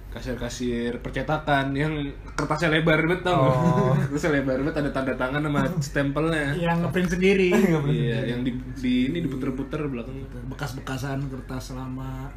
[0.10, 1.94] kasir-kasir percetakan yang
[2.34, 3.46] kertasnya lebar banget tau?
[3.46, 3.94] Oh.
[4.10, 7.50] kertasnya lebar banget ada tanda tangan sama stempelnya Yang ngeprint sendiri.
[7.94, 10.18] iya yang di, di ini diputer-puter belakang
[10.50, 12.34] Bekas-bekasan kertas lama.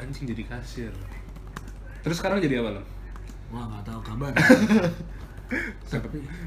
[0.00, 0.92] anjing jadi kasir
[2.00, 2.82] terus sekarang jadi apa lo?
[3.52, 4.32] Wah nggak tahu kabar.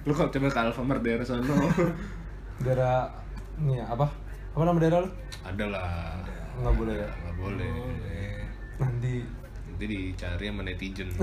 [0.08, 1.44] lu kalau coba ke Alfamart daerah sana
[2.64, 3.12] Daerah
[3.56, 4.08] ini ya, apa?
[4.54, 5.10] Apa nama daerah lu?
[5.44, 6.18] ada lah
[6.56, 7.10] Nggak boleh ya.
[7.10, 7.74] nggak boleh
[8.78, 9.14] Nanti
[9.66, 11.10] nanti dicari sama netizen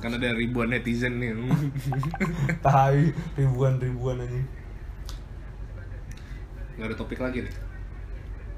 [0.00, 1.36] kan ada ribuan netizen nih
[2.64, 4.48] tahi ribuan-ribuan anjing.
[6.74, 7.54] nggak ada topik lagi nih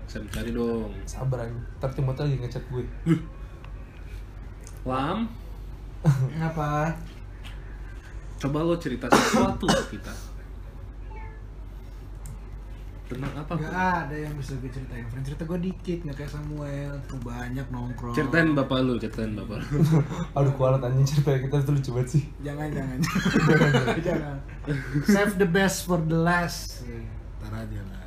[0.07, 1.59] saya cari dong Sabar anjing.
[1.77, 2.85] Ntar Timothy lagi ngechat gue.
[4.85, 5.27] Lam
[6.39, 6.95] Apa?
[8.39, 10.11] coba lo cerita sesuatu ke kita
[13.15, 15.25] tentang apa Gak ada yang bisa gue ceritain Friend.
[15.25, 16.93] Cerita gue dikit Gak kayak Samuel.
[17.07, 18.15] Tuh banyak nongkrong.
[18.17, 19.67] Ceritain bapak lu ceritain bapak lu.
[20.37, 22.23] Aduh kualat anjing cerita kita itu lucu banget sih.
[22.41, 22.99] Jangan jangan.
[24.07, 24.37] Jangan.
[25.07, 26.83] Save the best for the last.
[27.43, 28.01] Ntar aja lah.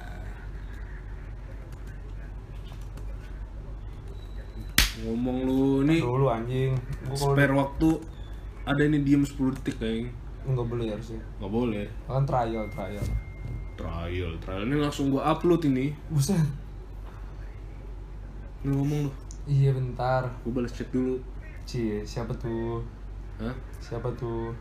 [5.05, 6.71] Ngomong lu nih Dulu anjing.
[7.05, 7.89] Gua spare waktu
[8.65, 10.09] ada ini diem 10 detik kayaknya
[10.45, 11.21] Enggak boleh harusnya.
[11.41, 11.85] Nggak boleh.
[12.05, 13.05] Kan trial, trial
[13.77, 14.63] trial trial.
[14.67, 15.91] Ini langsung gua upload ini.
[16.11, 16.41] Buset.
[18.65, 19.11] Lu ngomong lu.
[19.45, 20.25] Iya bentar.
[20.41, 21.19] Gua balas chat dulu.
[21.65, 22.81] Cie, siapa tuh?
[23.41, 23.53] Hah?
[23.81, 24.53] Siapa tuh?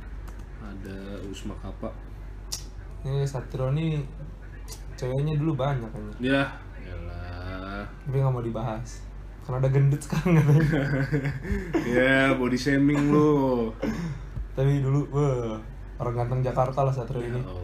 [0.65, 1.93] ada Usma Kapa
[3.05, 4.01] Ini Satrio nih
[4.97, 6.47] Ceweknya dulu banyak kan ya
[6.85, 7.83] yalah.
[8.05, 9.03] Tapi gak mau dibahas.
[9.45, 10.85] Karena ada gendut sekarang katanya.
[11.85, 13.73] Ya body shaming lu.
[14.55, 15.59] Tapi dulu, wah
[15.99, 17.41] Orang ganteng Jakarta lah Satrio ya ini.
[17.43, 17.64] Allah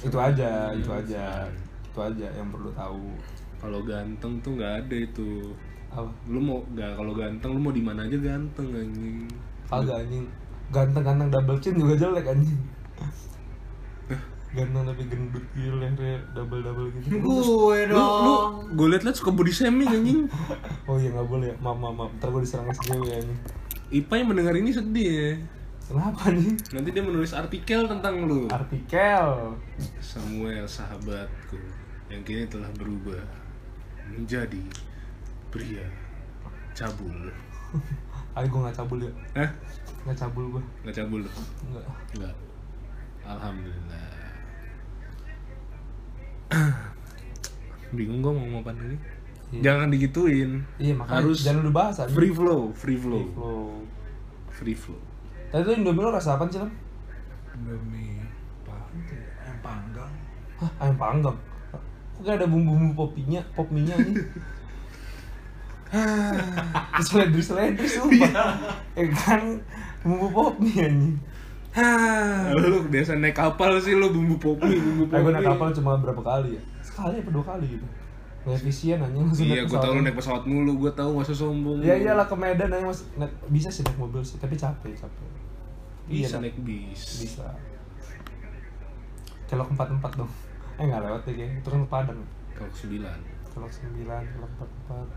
[0.00, 1.44] Itu aja, itu aja.
[1.92, 3.12] Itu aja yang perlu tahu.
[3.60, 5.52] Kalau ganteng tuh nggak ada itu.
[5.90, 6.06] Apa?
[6.30, 9.28] lu mau nggak kalau ganteng lu mau di mana aja ganteng anjing.
[9.68, 10.24] Kagak anjing.
[10.70, 12.60] Ganteng-ganteng double chin juga jelek anjing.
[14.50, 17.20] Ganteng tapi gendut gitu lehernya double-double gitu.
[17.20, 18.70] Gue lu lu dong.
[18.74, 20.20] gue liat liat suka body shaming anjing.
[20.88, 21.52] Oh iya gak boleh.
[21.52, 22.10] Ya, maaf maaf maaf.
[22.18, 23.40] Ntar gue diserang SJW anjing.
[23.90, 25.30] Ipa yang mendengar ini sedih ya
[25.90, 26.54] Kenapa nih?
[26.70, 29.58] nanti dia menulis artikel tentang lu Artikel
[29.98, 31.58] Samuel sahabatku
[32.06, 33.18] yang kini telah berubah
[34.06, 34.62] menjadi
[35.50, 35.82] pria
[36.78, 37.34] cabul
[38.38, 39.50] Ayo gue gak cabul ya Hah?
[40.06, 41.30] Gak cabul gue nggak cabul lu?
[41.66, 42.34] Enggak Enggak.
[43.26, 44.10] Alhamdulillah.
[47.98, 48.98] Bingung gue mau ngomong apa ini.
[49.50, 49.60] Iya.
[49.66, 50.50] Jangan digituin.
[50.78, 53.70] Iya makanya harus jangan lu bahas free flow, free flow, Free flow
[54.60, 55.00] free flow.
[55.50, 56.70] Tadi tuh Indomie lo rasa apa sih Lam?
[57.54, 58.22] Indomie
[58.62, 59.26] Apaan tuh ya?
[59.42, 60.12] Ayam panggang
[60.56, 61.36] Hah ayam panggang
[62.14, 64.14] Kok kayak ada bumbu-bumbu popinya, pop mie-nya nih
[67.02, 68.54] Seledri-seledri sumpah
[68.94, 69.58] Eh kan
[70.00, 71.16] bumbu pop mie anjing
[71.70, 75.22] Hah, lu biasa naik kapal sih lu bumbu popi, bumbu Eh popi.
[75.22, 76.62] gue naik kapal cuma berapa kali ya?
[76.82, 78.09] Sekali apa dua kali gitu Gak
[78.48, 81.84] efisien anjing langsung Iya, gue tau lu naik pesawat mulu, gue tau gak usah sombong.
[81.84, 85.28] Iya iyalah ke Medan aja mas naik, Bisa sih naik mobil sih, tapi capek capek
[86.08, 87.20] Bisa Iya, naik bis.
[87.20, 87.46] Bisa
[89.44, 90.32] Kelok empat-empat dong
[90.80, 92.20] Eh nggak lewat deh kayaknya, itu kan Padang
[92.56, 93.18] Kalau sembilan.
[93.52, 95.08] Kelok sembilan, kelok empat-empat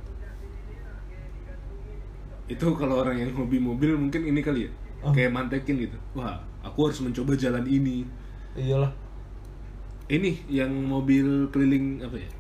[2.52, 4.72] Itu kalau orang yang hobi mobil mungkin ini kali ya.
[5.00, 5.16] Oh.
[5.16, 5.96] Kayak mantekin gitu.
[6.12, 8.04] Wah, aku harus mencoba jalan ini.
[8.56, 8.92] Iyalah
[10.12, 12.32] Ini yang mobil keliling apa ya?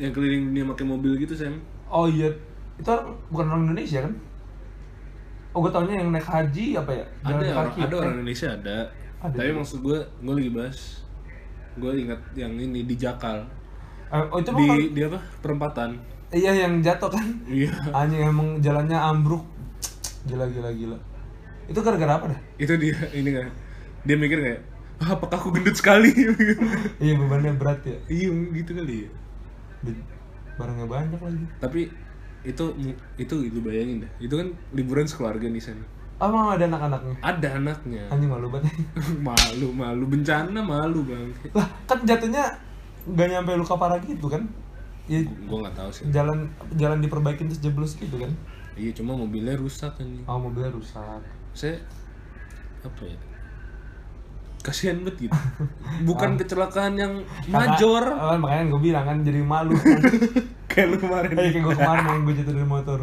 [0.00, 1.60] Yang keliling dunia pakai mobil gitu, Sam.
[1.86, 2.32] Oh iya,
[2.74, 4.14] itu orang, bukan orang Indonesia kan?
[5.50, 7.04] Oh gue taunya yang naik haji apa ya?
[7.20, 7.80] Jalan ada orang, kaki.
[7.80, 8.76] ada Eh, orang Indonesia ada.
[9.20, 9.58] Ada Tapi juga.
[9.60, 10.78] maksud gue, gue lagi bahas.
[11.74, 13.38] Gue ingat yang ini di Jakal.
[14.08, 15.18] eh, oh itu Di mah di apa?
[15.38, 15.90] Perempatan.
[16.30, 17.26] iya yang jatuh kan?
[17.44, 17.70] Iya.
[17.90, 19.42] Anjing emang jalannya ambruk.
[20.24, 20.98] Gila gila gila.
[21.66, 22.40] Itu gara-gara apa dah?
[22.56, 23.50] Itu dia ini kan.
[24.00, 24.60] Dia mikir kayak,
[24.98, 26.10] "Ah, apakah aku gendut sekali?
[27.02, 27.98] Iya bebannya berat ya.
[28.06, 29.10] iya, gitu kali ya.
[30.58, 31.44] Barangnya banyak lagi.
[31.58, 31.80] Tapi
[32.40, 32.64] itu
[33.16, 34.10] itu itu bayangin dah.
[34.20, 35.80] Itu kan liburan sekeluarga nih, Sam.
[36.20, 37.16] Ah emang ada anak-anaknya?
[37.24, 38.02] Ada anaknya.
[38.12, 38.68] Anjing malu banget.
[39.28, 41.32] malu, malu bencana malu, Bang.
[41.56, 42.44] lah kan jatuhnya
[43.08, 44.44] nggak nyampe luka parah gitu kan?
[45.08, 46.04] Ya, Gue nggak tahu sih.
[46.12, 48.28] jalan jalan diperbaikin terus jeblos gitu kan?
[48.76, 50.08] Iya, cuma mobilnya rusak kan.
[50.28, 51.20] Oh mobilnya rusak.
[51.50, 51.80] saya
[52.84, 53.16] apa ya
[54.60, 55.38] kasihan banget gitu.
[56.04, 57.12] Bukan kecelakaan yang
[57.48, 58.04] major.
[58.04, 59.74] Karena- ah, makanya gue bilang kan jadi malu.
[60.70, 61.32] kayak lu kemarin.
[61.32, 62.98] Kayak kayak gue kemarin yang gue jatuh dari motor.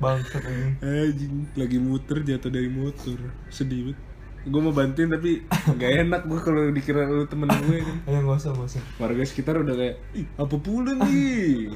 [0.00, 0.68] Bangsat ini.
[0.80, 3.18] anjing lagi muter jatuh dari motor.
[3.50, 3.98] Sedih banget.
[4.40, 7.96] Gue mau bantuin tapi nggak enak gue kalau dikira lu temen gue kan.
[8.08, 8.82] Ayo nggak usah nggak usah.
[8.96, 11.68] warga sekitar udah kayak ih apa pula nih?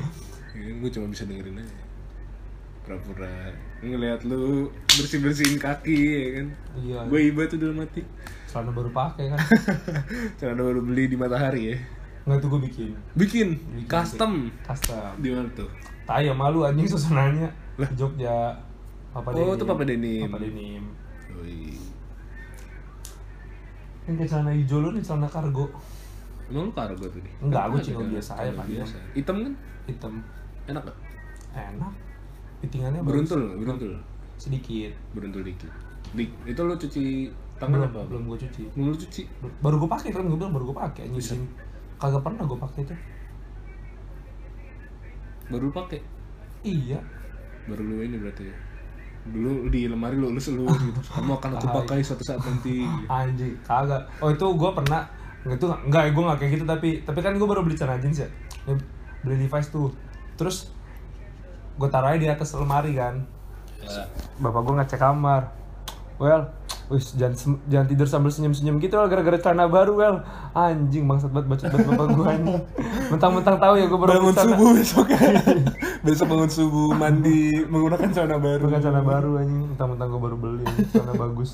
[0.56, 1.76] Ya, gue cuma bisa dengerin aja.
[2.84, 3.52] Pura-pura
[3.84, 6.46] ngeliat lu bersih bersihin kaki ya kan.
[6.80, 6.98] Iya.
[7.04, 8.00] gue iba tuh dalam hati
[8.54, 9.38] Celana baru pakai kan?
[10.38, 11.76] celana baru beli di matahari ya
[12.24, 12.90] Nggak tuh gue bikin.
[13.12, 15.12] bikin Bikin, custom Custom.
[15.18, 15.66] di mana tuh
[16.04, 17.48] Tai ya malu anjing susunannya.
[17.74, 18.52] Di Jogja.
[19.10, 19.56] Papa Oh, Denim.
[19.56, 20.22] itu Papa Denim.
[20.24, 20.84] Papa Denim.
[21.28, 21.74] Yoi.
[24.04, 25.66] Ini kayak celana hijau lu nih celana kargo.
[26.46, 28.08] emang lu kargo tuh nih Enggak, cino kan?
[28.10, 28.76] biasa aja, panjang.
[28.78, 29.52] biasa hitam kan
[29.84, 30.12] Hitam.
[30.66, 30.96] enak gak
[31.54, 31.92] Enak.
[32.60, 33.58] Fittingannya beruntul bagus.
[33.58, 33.92] beruntul
[34.36, 34.92] Sedikit.
[35.12, 35.72] beruntul dikit
[36.12, 37.04] Di, itu lu cuci
[37.64, 38.62] tangan belum, apa belum gue cuci.
[38.76, 39.22] belum lu cuci?
[39.64, 41.42] Baru gue pakai kan gue bilang baru gue pakai anjing.
[41.96, 42.96] Kagak pernah gue pakai itu.
[45.44, 46.00] baru pakai?
[46.64, 47.00] Iya.
[47.68, 48.56] baru lu ini berarti ya?
[49.24, 51.00] Dulu di lemari lu lu seluruh gitu.
[51.00, 52.84] Kamu akan aku pakai suatu saat nanti.
[53.08, 54.08] Anjing, kagak.
[54.20, 55.04] Oh itu gue pernah.
[55.44, 58.28] Itu enggak gue nggak kayak gitu tapi tapi kan gue baru beli celana jeans ya.
[58.64, 58.76] Ya,
[59.20, 59.92] beli Levi's tuh.
[60.40, 60.72] Terus
[61.76, 63.24] gue taruh di atas lemari kan.
[63.84, 64.08] Ya.
[64.40, 65.52] bapak gue ngecek kamar.
[66.16, 67.32] Well wis jangan
[67.64, 70.16] jangan tidur sambil senyum senyum gitu well gara-gara celana baru well
[70.52, 72.60] anjing bangsat banget bacot banget bapak gue anjing.
[73.08, 75.06] Mentang-mentang tahu ya gue baru bangun beli celana- subuh besok
[76.06, 78.62] besok bangun subuh mandi menggunakan celana baru.
[78.68, 79.64] Bukan celana baru anjing.
[79.72, 81.50] Mentang-mentang gue baru beli celana bagus.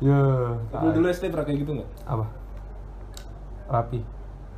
[0.00, 0.20] Ya
[0.56, 1.88] lu dulu SD pernah kayak gitu nggak?
[2.04, 2.24] Apa?
[3.70, 4.00] Rapi.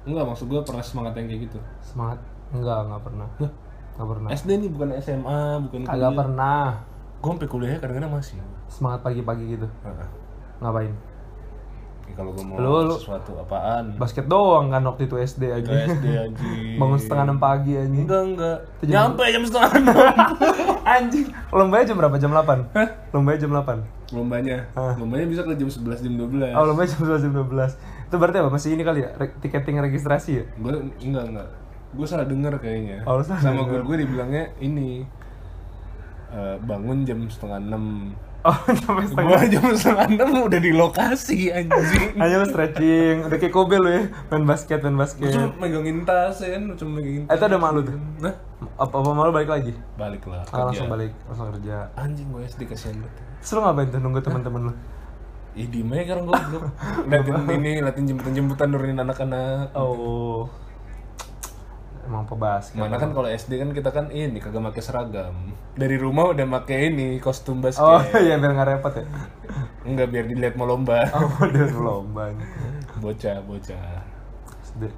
[0.03, 1.59] Enggak maksud gue pernah semangat yang kayak gitu.
[1.79, 2.19] Semangat?
[2.51, 3.29] Enggak enggak pernah.
[3.39, 4.29] Enggak pernah.
[4.33, 6.67] SD nih bukan SMA bukan kagak pernah
[7.23, 8.43] gue sampai kuliah kadang-kadang masih.
[8.67, 9.67] Semangat pagi-pagi gitu.
[9.81, 10.09] Heeh.
[10.59, 10.91] ngapain?
[12.03, 13.95] Ya, kalau gue mau Lu- lu- sesuatu apaan?
[13.95, 16.77] basket doang kan waktu itu SD aja SD anjing.
[16.77, 18.05] Bangun setengah enam pagi anjing.
[18.05, 18.59] Enggak enggak.
[18.81, 19.97] Jam- nyampe jam setengah enam.
[20.93, 21.27] Anjing.
[21.49, 22.17] Lombanya jam berapa?
[22.17, 22.43] Jam 8
[22.75, 22.89] Hah?
[23.13, 23.79] lombanya jam 8
[24.13, 24.57] lombanya.
[24.99, 28.37] Lombanya bisa ke jam 11 jam 12 oh lombanya jam 11 jam 12 itu berarti
[28.37, 28.51] apa?
[28.51, 29.11] Masih ini kali ya?
[29.17, 30.45] Re- tiketing registrasi ya?
[30.53, 31.49] Gue enggak enggak.
[31.93, 33.03] Gue salah denger kayaknya.
[33.03, 35.07] Oh, salah sama guru gue dibilangnya ini
[36.33, 37.85] eh, bangun jam setengah enam.
[38.43, 42.11] Oh sampai setengah gue jam setengah enam udah di lokasi anjing.
[42.21, 43.23] Hanya lu stretching.
[43.31, 44.03] Udah kayak kobe lu ya
[44.35, 45.31] main basket main basket.
[45.31, 47.95] Cuma megangin tas ya cuma megangin Eh, itu ada malu tuh.
[48.19, 48.35] nah
[48.81, 49.73] apa apa malu balik lagi?
[49.95, 51.95] Balik lah ah, langsung balik langsung kerja.
[51.95, 53.15] Anjing gue SD kasihan banget.
[53.39, 54.75] Terus lu ngapain tuh nunggu teman-teman lu?
[55.53, 56.65] Ih di mana kan gue belum
[57.13, 59.77] Liatin ini, liatin jemputan-jemputan nurunin anak-anak.
[59.77, 60.49] Oh
[62.13, 65.33] emang pebasket Mana kan kalau SD kan kita kan ini kagak pakai seragam.
[65.73, 67.81] Dari rumah udah pakai ini kostum basket.
[67.81, 69.05] Oh iya biar nggak repot ya?
[69.83, 71.09] Enggak biar dilihat mau lomba.
[71.17, 72.29] Oh dia lomba.
[73.01, 74.05] Bocah, bocah.
[74.63, 74.93] SD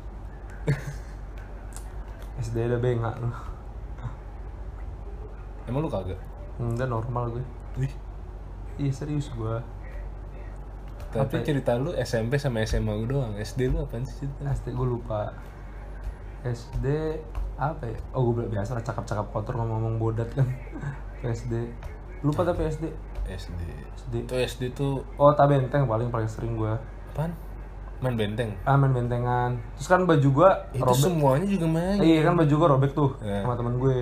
[2.34, 3.30] SD ada bengak lu
[5.64, 6.18] Emang lu kagak?
[6.54, 7.44] enggak normal gue.
[7.76, 7.94] Wih.
[8.76, 9.56] iya serius gue
[11.10, 11.46] Tapi Apa ya?
[11.46, 13.34] cerita lu SMP sama SMA gue doang.
[13.34, 14.50] SD lu apaan sih cerita?
[14.50, 15.30] SD gue lupa
[16.44, 16.86] SD
[17.54, 17.98] apa ya?
[18.10, 20.44] Oh gue biasa lah cakap-cakap kotor ngomong-ngomong bodat kan.
[21.24, 21.72] SD
[22.20, 22.84] lupa tapi SD
[23.26, 23.60] SD
[23.96, 26.72] SD Itu SD tuh oh tak benteng paling paling sering gue
[27.10, 27.32] apaan?
[27.98, 28.52] Main benteng?
[28.62, 29.56] ah main bentengan.
[29.74, 31.00] Terus kan baju gue Itu robek.
[31.00, 31.96] semuanya juga main.
[31.98, 33.40] Iya kan baju gue robek tuh Iya.
[33.40, 33.96] sama temen gue.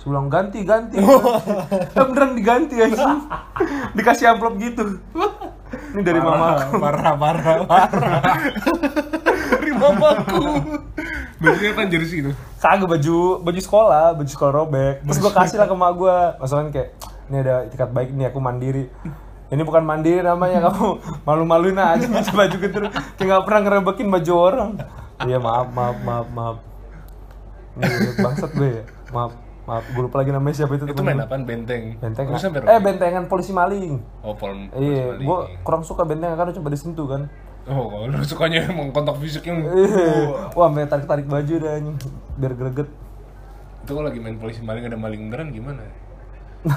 [0.00, 1.16] Bilang ganti ganti, ganti.
[1.96, 3.16] Eh, beneran diganti aja
[3.96, 5.00] dikasih amplop gitu.
[5.92, 6.60] Ini dari mama.
[6.60, 8.36] aku Parah, parah, parah
[9.86, 10.42] mamaku
[11.36, 12.30] Bajunya apa jersey itu?
[12.56, 14.94] kagak baju baju sekolah baju sekolah robek.
[15.02, 16.88] Terus gue kasih lah ke mak gue maksudnya kayak
[17.24, 18.84] ini ada itikat baik nih aku mandiri.
[19.46, 20.88] Ini bukan mandiri namanya kamu
[21.22, 22.78] malu-maluin aja baju gitu
[23.14, 24.70] kayak nggak pernah ngerebekin baju orang.
[25.20, 26.56] Iya maaf maaf maaf maaf.
[27.74, 28.82] Ini bangsat gue ya.
[29.10, 29.32] Maaf
[29.64, 29.84] maaf.
[29.86, 31.24] Gue lupa lagi namanya siapa itu Itu main gue.
[31.24, 31.42] apaan?
[31.42, 31.98] Benteng?
[31.98, 34.00] benteng sampai eh bentengan polisi maling.
[34.20, 35.60] Oh, pol iya polisi gue maling.
[35.60, 37.22] kurang suka bentengan karena coba disentuh kan
[37.64, 39.64] Oh, lu sukanya emang kontak fisik yang
[40.56, 41.96] wah sampai tarik tarik baju dah anjing
[42.36, 42.88] biar greget
[43.80, 45.80] Itu kalau lagi main polisi maling ada maling beneran gimana?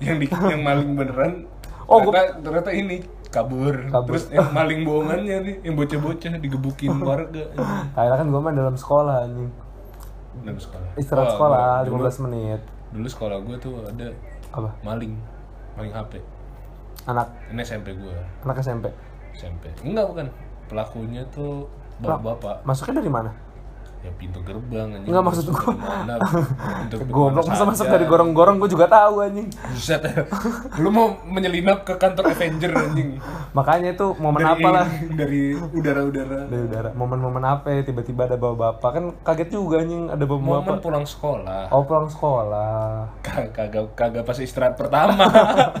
[0.00, 1.44] yang di yang maling beneran
[1.84, 2.96] Oh, gua- ternyata, ternyata ini
[3.28, 3.76] kabur.
[3.86, 4.08] Kabur.
[4.10, 7.44] Terus yang maling bohongannya nih, yang bocah-bocah digebukin warga.
[7.92, 9.52] Kayaknya kan gue main dalam sekolah anjing
[10.40, 10.88] Dalam sekolah.
[10.96, 14.06] istirahat Wah, sekolah gua- dulu, 15 menit dulu sekolah gue tuh ada
[14.50, 15.12] apa maling,
[15.74, 16.22] maling HP.
[17.04, 18.86] anak Ini SMP gue, anak SMP
[19.34, 19.68] SMP.
[19.82, 20.26] Enggak bukan.
[20.70, 21.68] Pelakunya tuh
[22.00, 22.66] bapak-bapak.
[22.66, 23.30] masuknya dari mana
[24.04, 25.08] Ya pintu gerbang anjing.
[25.08, 26.20] Enggak, maksud Mana,
[26.84, 29.48] pintu goblok masa masuk dari gorong-gorong gue juga tahu anjing.
[29.48, 30.04] Buset
[30.76, 33.16] Lu mau menyelinap ke kantor Avenger anjing.
[33.56, 34.86] Makanya itu momen Dari- apa lah?
[35.24, 36.44] Dari udara-udara.
[36.44, 36.88] Dari udara.
[36.92, 37.80] Momen-momen apa ya?
[37.80, 38.90] Tiba-tiba ada bawa bapak.
[38.92, 40.84] Kan kaget juga anjing ada bawa Momen bapak.
[40.84, 41.72] pulang sekolah.
[41.72, 43.08] Oh pulang sekolah.
[43.24, 45.24] Kag- Kagak kagak pas istirahat pertama.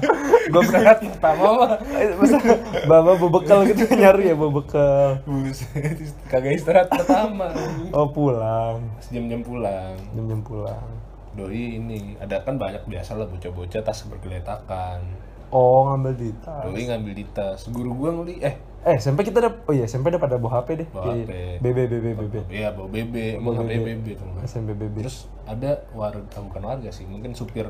[0.52, 1.76] Gue Istirahat pertama
[2.16, 2.36] masa
[2.84, 5.20] bapak bawa bekal gitu nyari ya bawa bekal.
[5.24, 7.52] Buset Kagak istirahat pertama
[7.90, 8.78] oh pulang.
[9.02, 9.92] Sejam-jam pulang.
[10.14, 10.86] Jam-jam pulang.
[11.34, 15.02] Doi ini Ada kan banyak biasa lah bocah-bocah tas bergeletakan
[15.50, 16.62] oh ngambil di tas.
[16.66, 17.60] Doi ngambil di tas.
[17.70, 18.54] Guru gua ngeli Eh.
[18.84, 20.88] Eh SMP kita ada oh iya SMP ada pada bawa HP deh.
[20.90, 21.32] Bawa Iya, HP.
[21.64, 24.06] BB BB BB Iya bawa BB Emang HP BB.
[24.44, 27.64] SMP BB Terus ada warga, ah, bukan warga sih, mungkin supir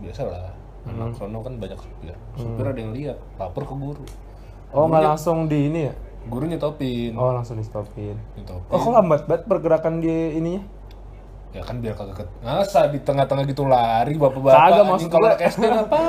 [0.00, 0.50] biasa lah.
[0.86, 2.14] Anak sono kan banyak supir.
[2.38, 4.04] Supir ada yang lihat, lapor ke guru.
[4.74, 5.94] oh nggak langsung di ini ya
[6.26, 7.12] Guru nyetopin.
[7.14, 8.68] oh langsung di stopin Nyetopin.
[8.68, 10.62] oh kok lambat banget pergerakan di ininya
[11.50, 12.28] Ya kan biar kagak ket...
[12.42, 14.60] Masa di tengah-tengah gitu lari bapak-bapak.
[14.60, 16.00] Kagak, maksud kalau SD apa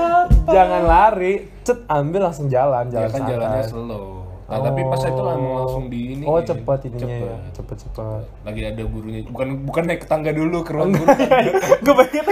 [0.45, 3.31] jangan lari cet ambil langsung jalan Ya jalan kan santai.
[3.31, 4.07] jalannya slow.
[4.47, 6.23] Nah, tapi pas itu emang langsung di ini.
[6.23, 7.19] oh cepet ininya Cepet.
[7.21, 9.19] ya cepet cepet Lagi ada gurunya.
[9.23, 11.07] Bukan bukan naik ke tangga dulu ke ruang guru.
[11.83, 12.23] gue pengen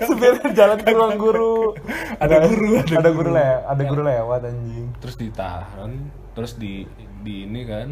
[0.00, 1.74] sebenarnya jalan ke ruang guru
[2.16, 5.90] Ada guru, ada ada guru le ada guru lewat anjing terus ditahan,
[6.32, 6.86] terus di
[7.20, 7.88] di ini kan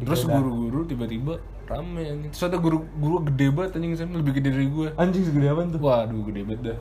[0.00, 1.36] Terus guru-guru tiba-tiba
[1.68, 2.30] rame anjing.
[2.32, 4.88] Terus ada guru guru gede banget anjing Sam, lebih gede dari gue.
[4.96, 5.80] Anjing segede apa tuh?
[5.80, 6.78] Waduh, gede banget dah.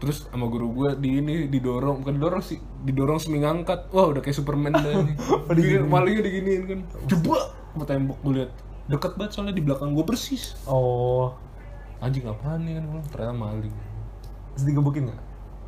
[0.00, 2.56] Terus sama guru gue di ini didorong, bukan didorong sih,
[2.88, 3.92] didorong semi ngangkat.
[3.92, 5.12] Wah, udah kayak Superman dah ini.
[5.84, 6.80] Malingnya diginiin kan.
[7.04, 8.50] Coba sama tembok gue lihat.
[8.88, 10.56] Deket banget soalnya di belakang gue persis.
[10.64, 11.36] Oh,
[12.00, 12.84] Anjing apaan nih kan?
[13.12, 13.74] Ternyata maling.
[14.56, 15.20] terus digebukin nggak?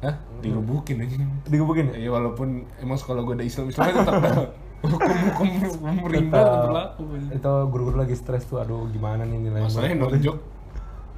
[0.02, 0.16] Hah?
[0.40, 1.22] Digebukin anjing.
[1.44, 2.08] Digebukin ya?
[2.08, 4.16] Iya walaupun emang sekolah gue ada Islam Islamnya tetap
[4.82, 7.02] hukum hukum hukum rimba tetap berlaku.
[7.30, 10.36] Itu guru-guru lagi stres tuh, aduh gimana nih nilai Masalahnya nonjok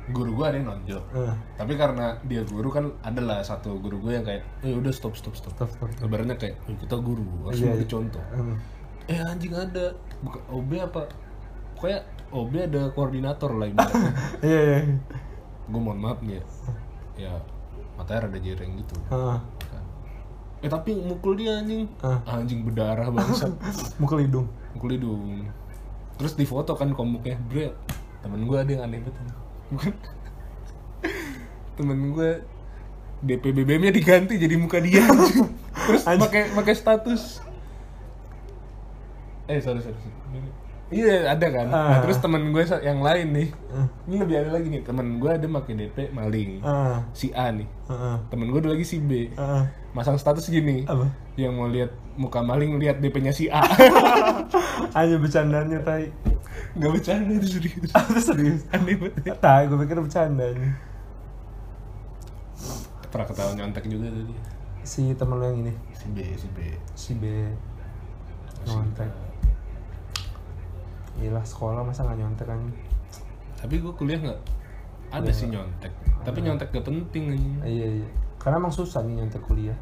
[0.04, 1.04] guru gue ada yang nonjok.
[1.16, 5.16] Eh, Tapi karena dia guru kan adalah satu guru gue yang kayak, eh udah stop
[5.16, 5.56] stop stop.
[5.56, 5.88] stop, stop.
[6.04, 7.88] Lebarannya kayak, "Eh, kita guru harus Iya, memberi iya.
[7.88, 8.24] contoh.
[8.36, 8.56] Hmm.
[9.08, 11.08] Eh anjing ada, bukan OB apa?
[11.72, 14.12] Pokoknya OB ada koordinator lah ibaratnya.
[14.44, 14.78] Iya, iya.
[15.64, 16.44] gue mohon maaf nih ya,
[17.16, 17.32] ya
[17.96, 18.96] matanya rada jereng gitu.
[19.08, 19.40] Ah,
[20.64, 22.24] Eh tapi mukul dia anjing, Ah.
[22.24, 23.52] anjing berdarah bangsat.
[24.00, 24.48] mukul hidung.
[24.72, 25.44] mukul hidung
[26.14, 27.74] terus di foto kan komuknya bre
[28.22, 29.34] temen gue ada yang aneh banget
[29.66, 29.92] bukan
[31.76, 32.30] temen gue
[33.20, 35.02] DP BBM-nya diganti jadi muka dia
[35.86, 37.42] terus pakai pakai status
[39.46, 40.50] eh sorry sorry, sorry.
[40.95, 41.66] Iya ada kan?
[41.66, 41.99] Nah, Ah.
[41.99, 43.49] terus temen gue yang lain nih.
[44.07, 46.62] Ini lebih ada lagi nih temen gue ada pakai DP maling.
[46.62, 47.66] Ah, si A nih.
[47.84, 49.34] Ah, temen gue ada lagi si B.
[49.34, 49.66] Ah.
[49.90, 50.82] masang status gini.
[50.84, 51.07] Apa?
[51.34, 53.59] yang mau lihat muka maling lihat DP-nya si A.
[54.99, 56.14] Aja bercandanya tai.
[56.74, 57.90] Gak bercanda itu serius.
[58.11, 58.62] Itu serius.
[58.70, 59.34] Aneh banget.
[59.38, 60.78] Tai, gue pikir bercandanya.
[63.11, 64.34] Pernah ketawa nyontek juga tadi.
[64.82, 66.59] Si temen lo yang ini, Si B, si B.
[66.95, 67.24] Si B.
[68.66, 69.11] Nyontek.
[71.18, 72.60] Gila sekolah masa nggak nyontek kan?
[73.60, 74.40] Tapi gue kuliah gak
[75.08, 75.88] Ada sih nyontek
[76.20, 78.08] Tapi nyontek gak penting anjing Iya iya.
[78.36, 79.78] Karena emang susah nih nyontek kuliah.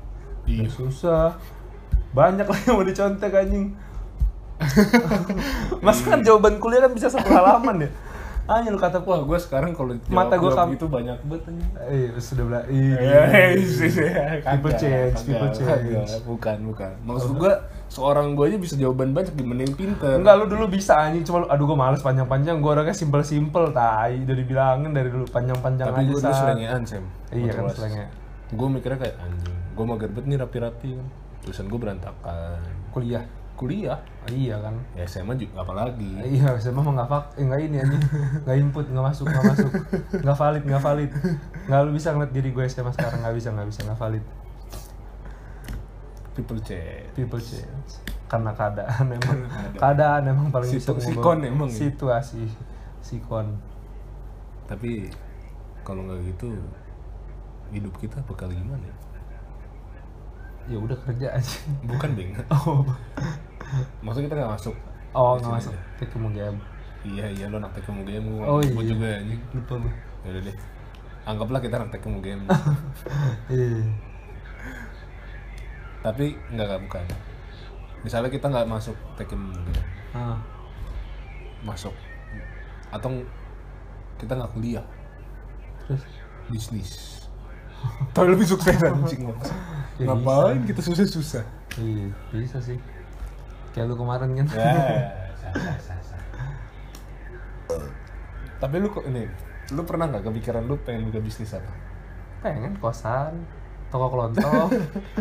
[0.46, 1.34] Iya Susah.
[2.14, 3.74] Banyak lah yang mau dicontek anjing.
[5.84, 7.90] Masa kan jawaban kuliah kan bisa satu halaman ya?
[8.42, 11.70] Hanya lu kata Wah gue sekarang kalau Mata gua kam- itu banyak banget anjing.
[11.78, 13.20] Eh, sudah bilang Eh, Iya.
[14.42, 16.10] People change, people change.
[16.26, 16.92] Bukan, bukan.
[17.02, 17.52] Maksud gue
[17.86, 20.16] Seorang gue aja bisa jawaban banyak Gimana yang pinter.
[20.16, 21.22] Enggak lu dulu bisa anjing.
[21.22, 22.56] Cuma aduh gue males panjang-panjang.
[22.58, 24.24] Gue orangnya simpel-simpel tai.
[24.24, 27.04] Udah dibilangin dari dulu panjang-panjang Tapi aja gue dulu selengean Sam.
[27.30, 28.06] Iya kan selengnya
[28.48, 31.06] Gue mikirnya kayak anjing Gue mau gerbet nih rapi-rapi kan.
[31.44, 32.58] Tulisan gue berantakan.
[32.90, 33.24] Kuliah
[33.62, 33.98] Kuliah.
[34.26, 34.74] Iya kan.
[34.98, 38.02] Ya SMA juga apalagi iya saya mah nggak fak eh, nggak ini anjing.
[38.42, 39.70] Nggak input nggak masuk nggak masuk.
[40.18, 41.10] Nggak valid nggak valid.
[41.70, 44.24] Nggak lu bisa ngeliat diri gue SMA sekarang nggak bisa nggak bisa nggak valid.
[46.34, 47.10] People change.
[47.14, 47.90] People change.
[48.26, 49.38] Karena keadaan emang
[49.78, 50.22] keadaan.
[50.26, 51.76] emang paling Situ- bisa sikon emang ya?
[51.86, 52.42] situasi
[52.98, 53.46] sikon.
[54.66, 55.06] Tapi
[55.86, 56.50] kalau nggak gitu
[57.70, 58.96] hidup kita bakal gimana ya?
[60.70, 61.58] ya udah kerja aja.
[61.84, 62.32] Bukan beng.
[62.54, 62.86] oh
[64.00, 64.76] Maksudnya kita nggak masuk.
[65.12, 65.82] oh Di nggak masuk aja.
[65.98, 66.58] ketemu game
[67.02, 68.82] Iya iya lo anak tekemu game gue Oh, iya.
[68.86, 69.40] juga anjing.
[69.52, 69.92] lupa gue
[70.22, 70.56] Ya udah deh.
[71.22, 72.42] Anggaplah kita anak tekemu game.
[73.50, 73.82] iya
[76.00, 77.04] Tapi nggak nggak bukan.
[78.02, 80.38] Misalnya kita nggak masuk tekemu game, ah
[81.62, 81.94] masuk
[82.90, 83.22] atau
[84.18, 84.82] kita nggak kuliah
[85.80, 86.02] terus
[86.48, 86.90] bisnis.
[88.10, 89.26] Tapi lebih sukses anjing.
[90.00, 91.44] Ya, Ngapain kita susah-susah?
[91.76, 92.80] iya bisa sih
[93.72, 94.62] kayak lu kemarin kan Ya,
[95.40, 96.22] sah, sah, sah, sah.
[98.60, 99.26] Tapi lu kok ini,
[99.72, 101.72] lu pernah nggak kepikiran lu pengen buka bisnis apa?
[102.42, 103.46] pengen kosan
[103.86, 104.66] toko kelontong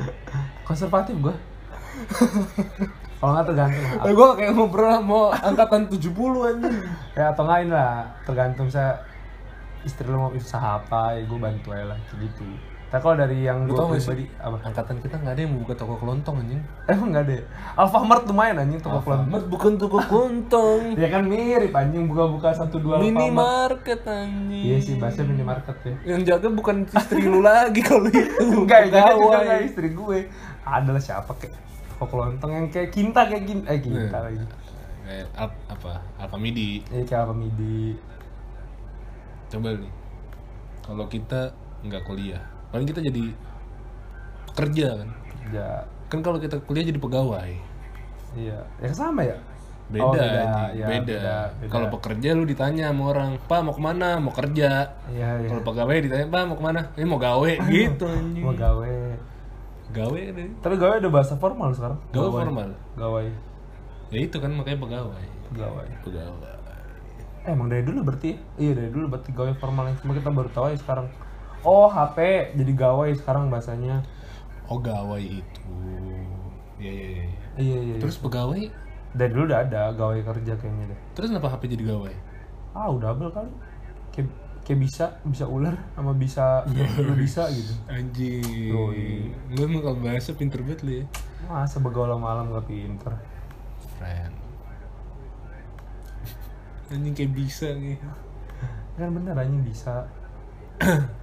[0.67, 1.37] konservatif gua
[3.21, 6.09] kalau nggak tergantung Eh, gua kayak ngobrol mau angkatan 70
[6.49, 6.81] anjing.
[7.13, 8.97] ya atau ini lah tergantung saya
[9.85, 12.45] istri lu mau usaha apa ya gue bantu aja lah gitu
[12.91, 16.35] tapi kalau dari yang gue pribadi apa Angkatan kita nggak ada yang buka toko kelontong
[16.37, 16.59] anjing.
[16.85, 17.43] emang nggak ada ya?
[17.73, 20.81] Alfamart lumayan anjing toko kelontong Alfamart bukan toko kelontong.
[20.93, 24.59] ya kan mirip anjing buka-buka satu dua Minimarket anjing.
[24.61, 28.43] iya sih bahasa minimarket ya Yang jaga bukan istri lu lagi kalau itu.
[28.59, 30.19] enggak enggak juga enggak istri gue
[30.61, 31.55] adalah siapa kayak
[31.93, 34.19] toko kelontong yang kayak kinta kayak gin eh kinta Iya.
[34.21, 34.45] lagi
[35.01, 35.91] Kayak Al- apa?
[36.17, 36.83] Alfamidi.
[36.87, 37.95] Iya kayak apa midi
[39.47, 39.91] Coba nih.
[40.81, 41.41] Kalau kita
[41.81, 43.23] nggak kuliah, paling kita jadi
[44.51, 45.09] kerja kan.
[45.51, 45.69] ya
[46.07, 47.51] Kan kalau kita kuliah jadi pegawai.
[48.33, 49.35] iya ya sama ya
[49.91, 50.79] Beda, Oh, anjing.
[50.79, 51.03] ya, beda.
[51.03, 51.67] beda.
[51.67, 54.87] Kalau pekerja lu ditanya sama orang, "Pak, mau ke mana?" Mau kerja.
[55.11, 58.39] iya iya Kalau pegawai ditanya, "Pak, mau ke mana?" "Eh, mau gawe." gitu anjing.
[58.39, 58.95] mau gawe
[59.91, 60.47] Gawe deh.
[60.63, 62.71] tapi gawe udah bahasa formal sekarang Gawe formal.
[62.95, 63.23] gawe
[64.07, 65.25] Ya itu kan makanya pegawai.
[65.51, 66.55] gawe Pegawai.
[67.41, 68.37] eh, emang dari dulu berarti ya?
[68.57, 71.11] iya dari dulu berarti gawe formal yang cuma kita baru tahu ya sekarang
[71.63, 72.17] oh HP
[72.55, 74.01] jadi gawe sekarang bahasanya
[74.65, 75.67] Oh, gawe itu.
[76.79, 77.25] Iya, iya, iya.
[77.27, 77.27] iya
[77.59, 77.95] iya iya.
[77.99, 78.71] Terus pegawai
[79.11, 82.15] dari dulu udah ada gawe kerja kayaknya deh Terus kenapa HP jadi gawai?
[82.71, 83.51] ah udah double kali
[84.15, 84.31] kayak
[84.63, 86.63] kayak bisa bisa ular sama bisa
[87.03, 88.71] lu bisa gitu Anjing.
[88.71, 89.35] Yoi.
[89.51, 91.05] Lu emang kalau bahasa pinter banget lu ya.
[91.45, 93.11] masa begaul malam gak pinter
[93.99, 94.31] Friend.
[96.87, 97.99] Anjing kayak bisa nih.
[98.95, 100.07] kan bener anjing bisa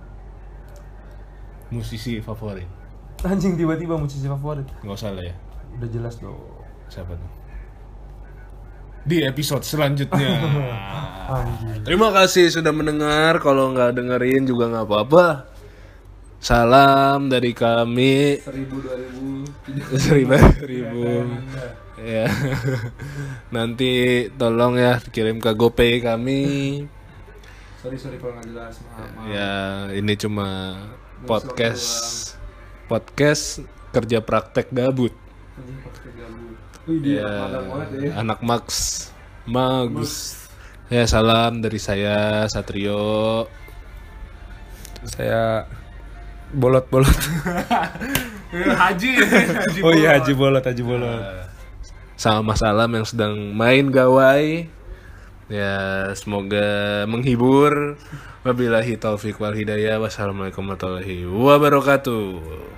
[1.68, 2.66] Musisi favorit.
[3.20, 5.34] anjing tiba-tiba musisi favorit Nggak usah lah ya.
[5.74, 6.38] udah jelas dong
[6.86, 7.30] Siapa tuh?
[9.04, 10.28] Di episode selanjutnya.
[11.36, 13.40] anjing Terima kasih sudah mendengar.
[13.40, 15.26] Kalau nggak dengerin juga nggak apa-apa.
[16.38, 18.38] Salam dari kami.
[18.38, 19.26] seribu dua ribu
[19.96, 20.32] Seribu
[20.64, 21.04] ribu.
[21.98, 22.28] Ya.
[23.50, 23.92] Nanti
[24.32, 26.42] tolong ya kirim ke GoPay kami.
[27.78, 29.26] sorry sorry kalau nggak jelas maaf, maaf.
[29.30, 29.54] Ya,
[29.94, 30.48] ini cuma
[31.26, 31.86] podcast
[32.86, 35.10] podcast kerja praktek gabut.
[36.86, 37.28] wih Ya,
[38.00, 38.66] ya anak Max
[39.44, 40.40] Magus.
[40.88, 43.44] Ya, salam dari saya Satrio.
[45.04, 45.68] saya
[46.50, 47.12] bolot bolot
[48.82, 49.10] Haji.
[49.84, 51.22] oh iya haji bolot haji bolot
[52.18, 54.66] Sama Mas Alam yang sedang main gawai.
[55.48, 57.96] Ya, semoga menghibur.
[58.44, 59.96] Wabillahi taufik wal hidayah.
[59.96, 62.77] Wassalamualaikum warahmatullahi wabarakatuh.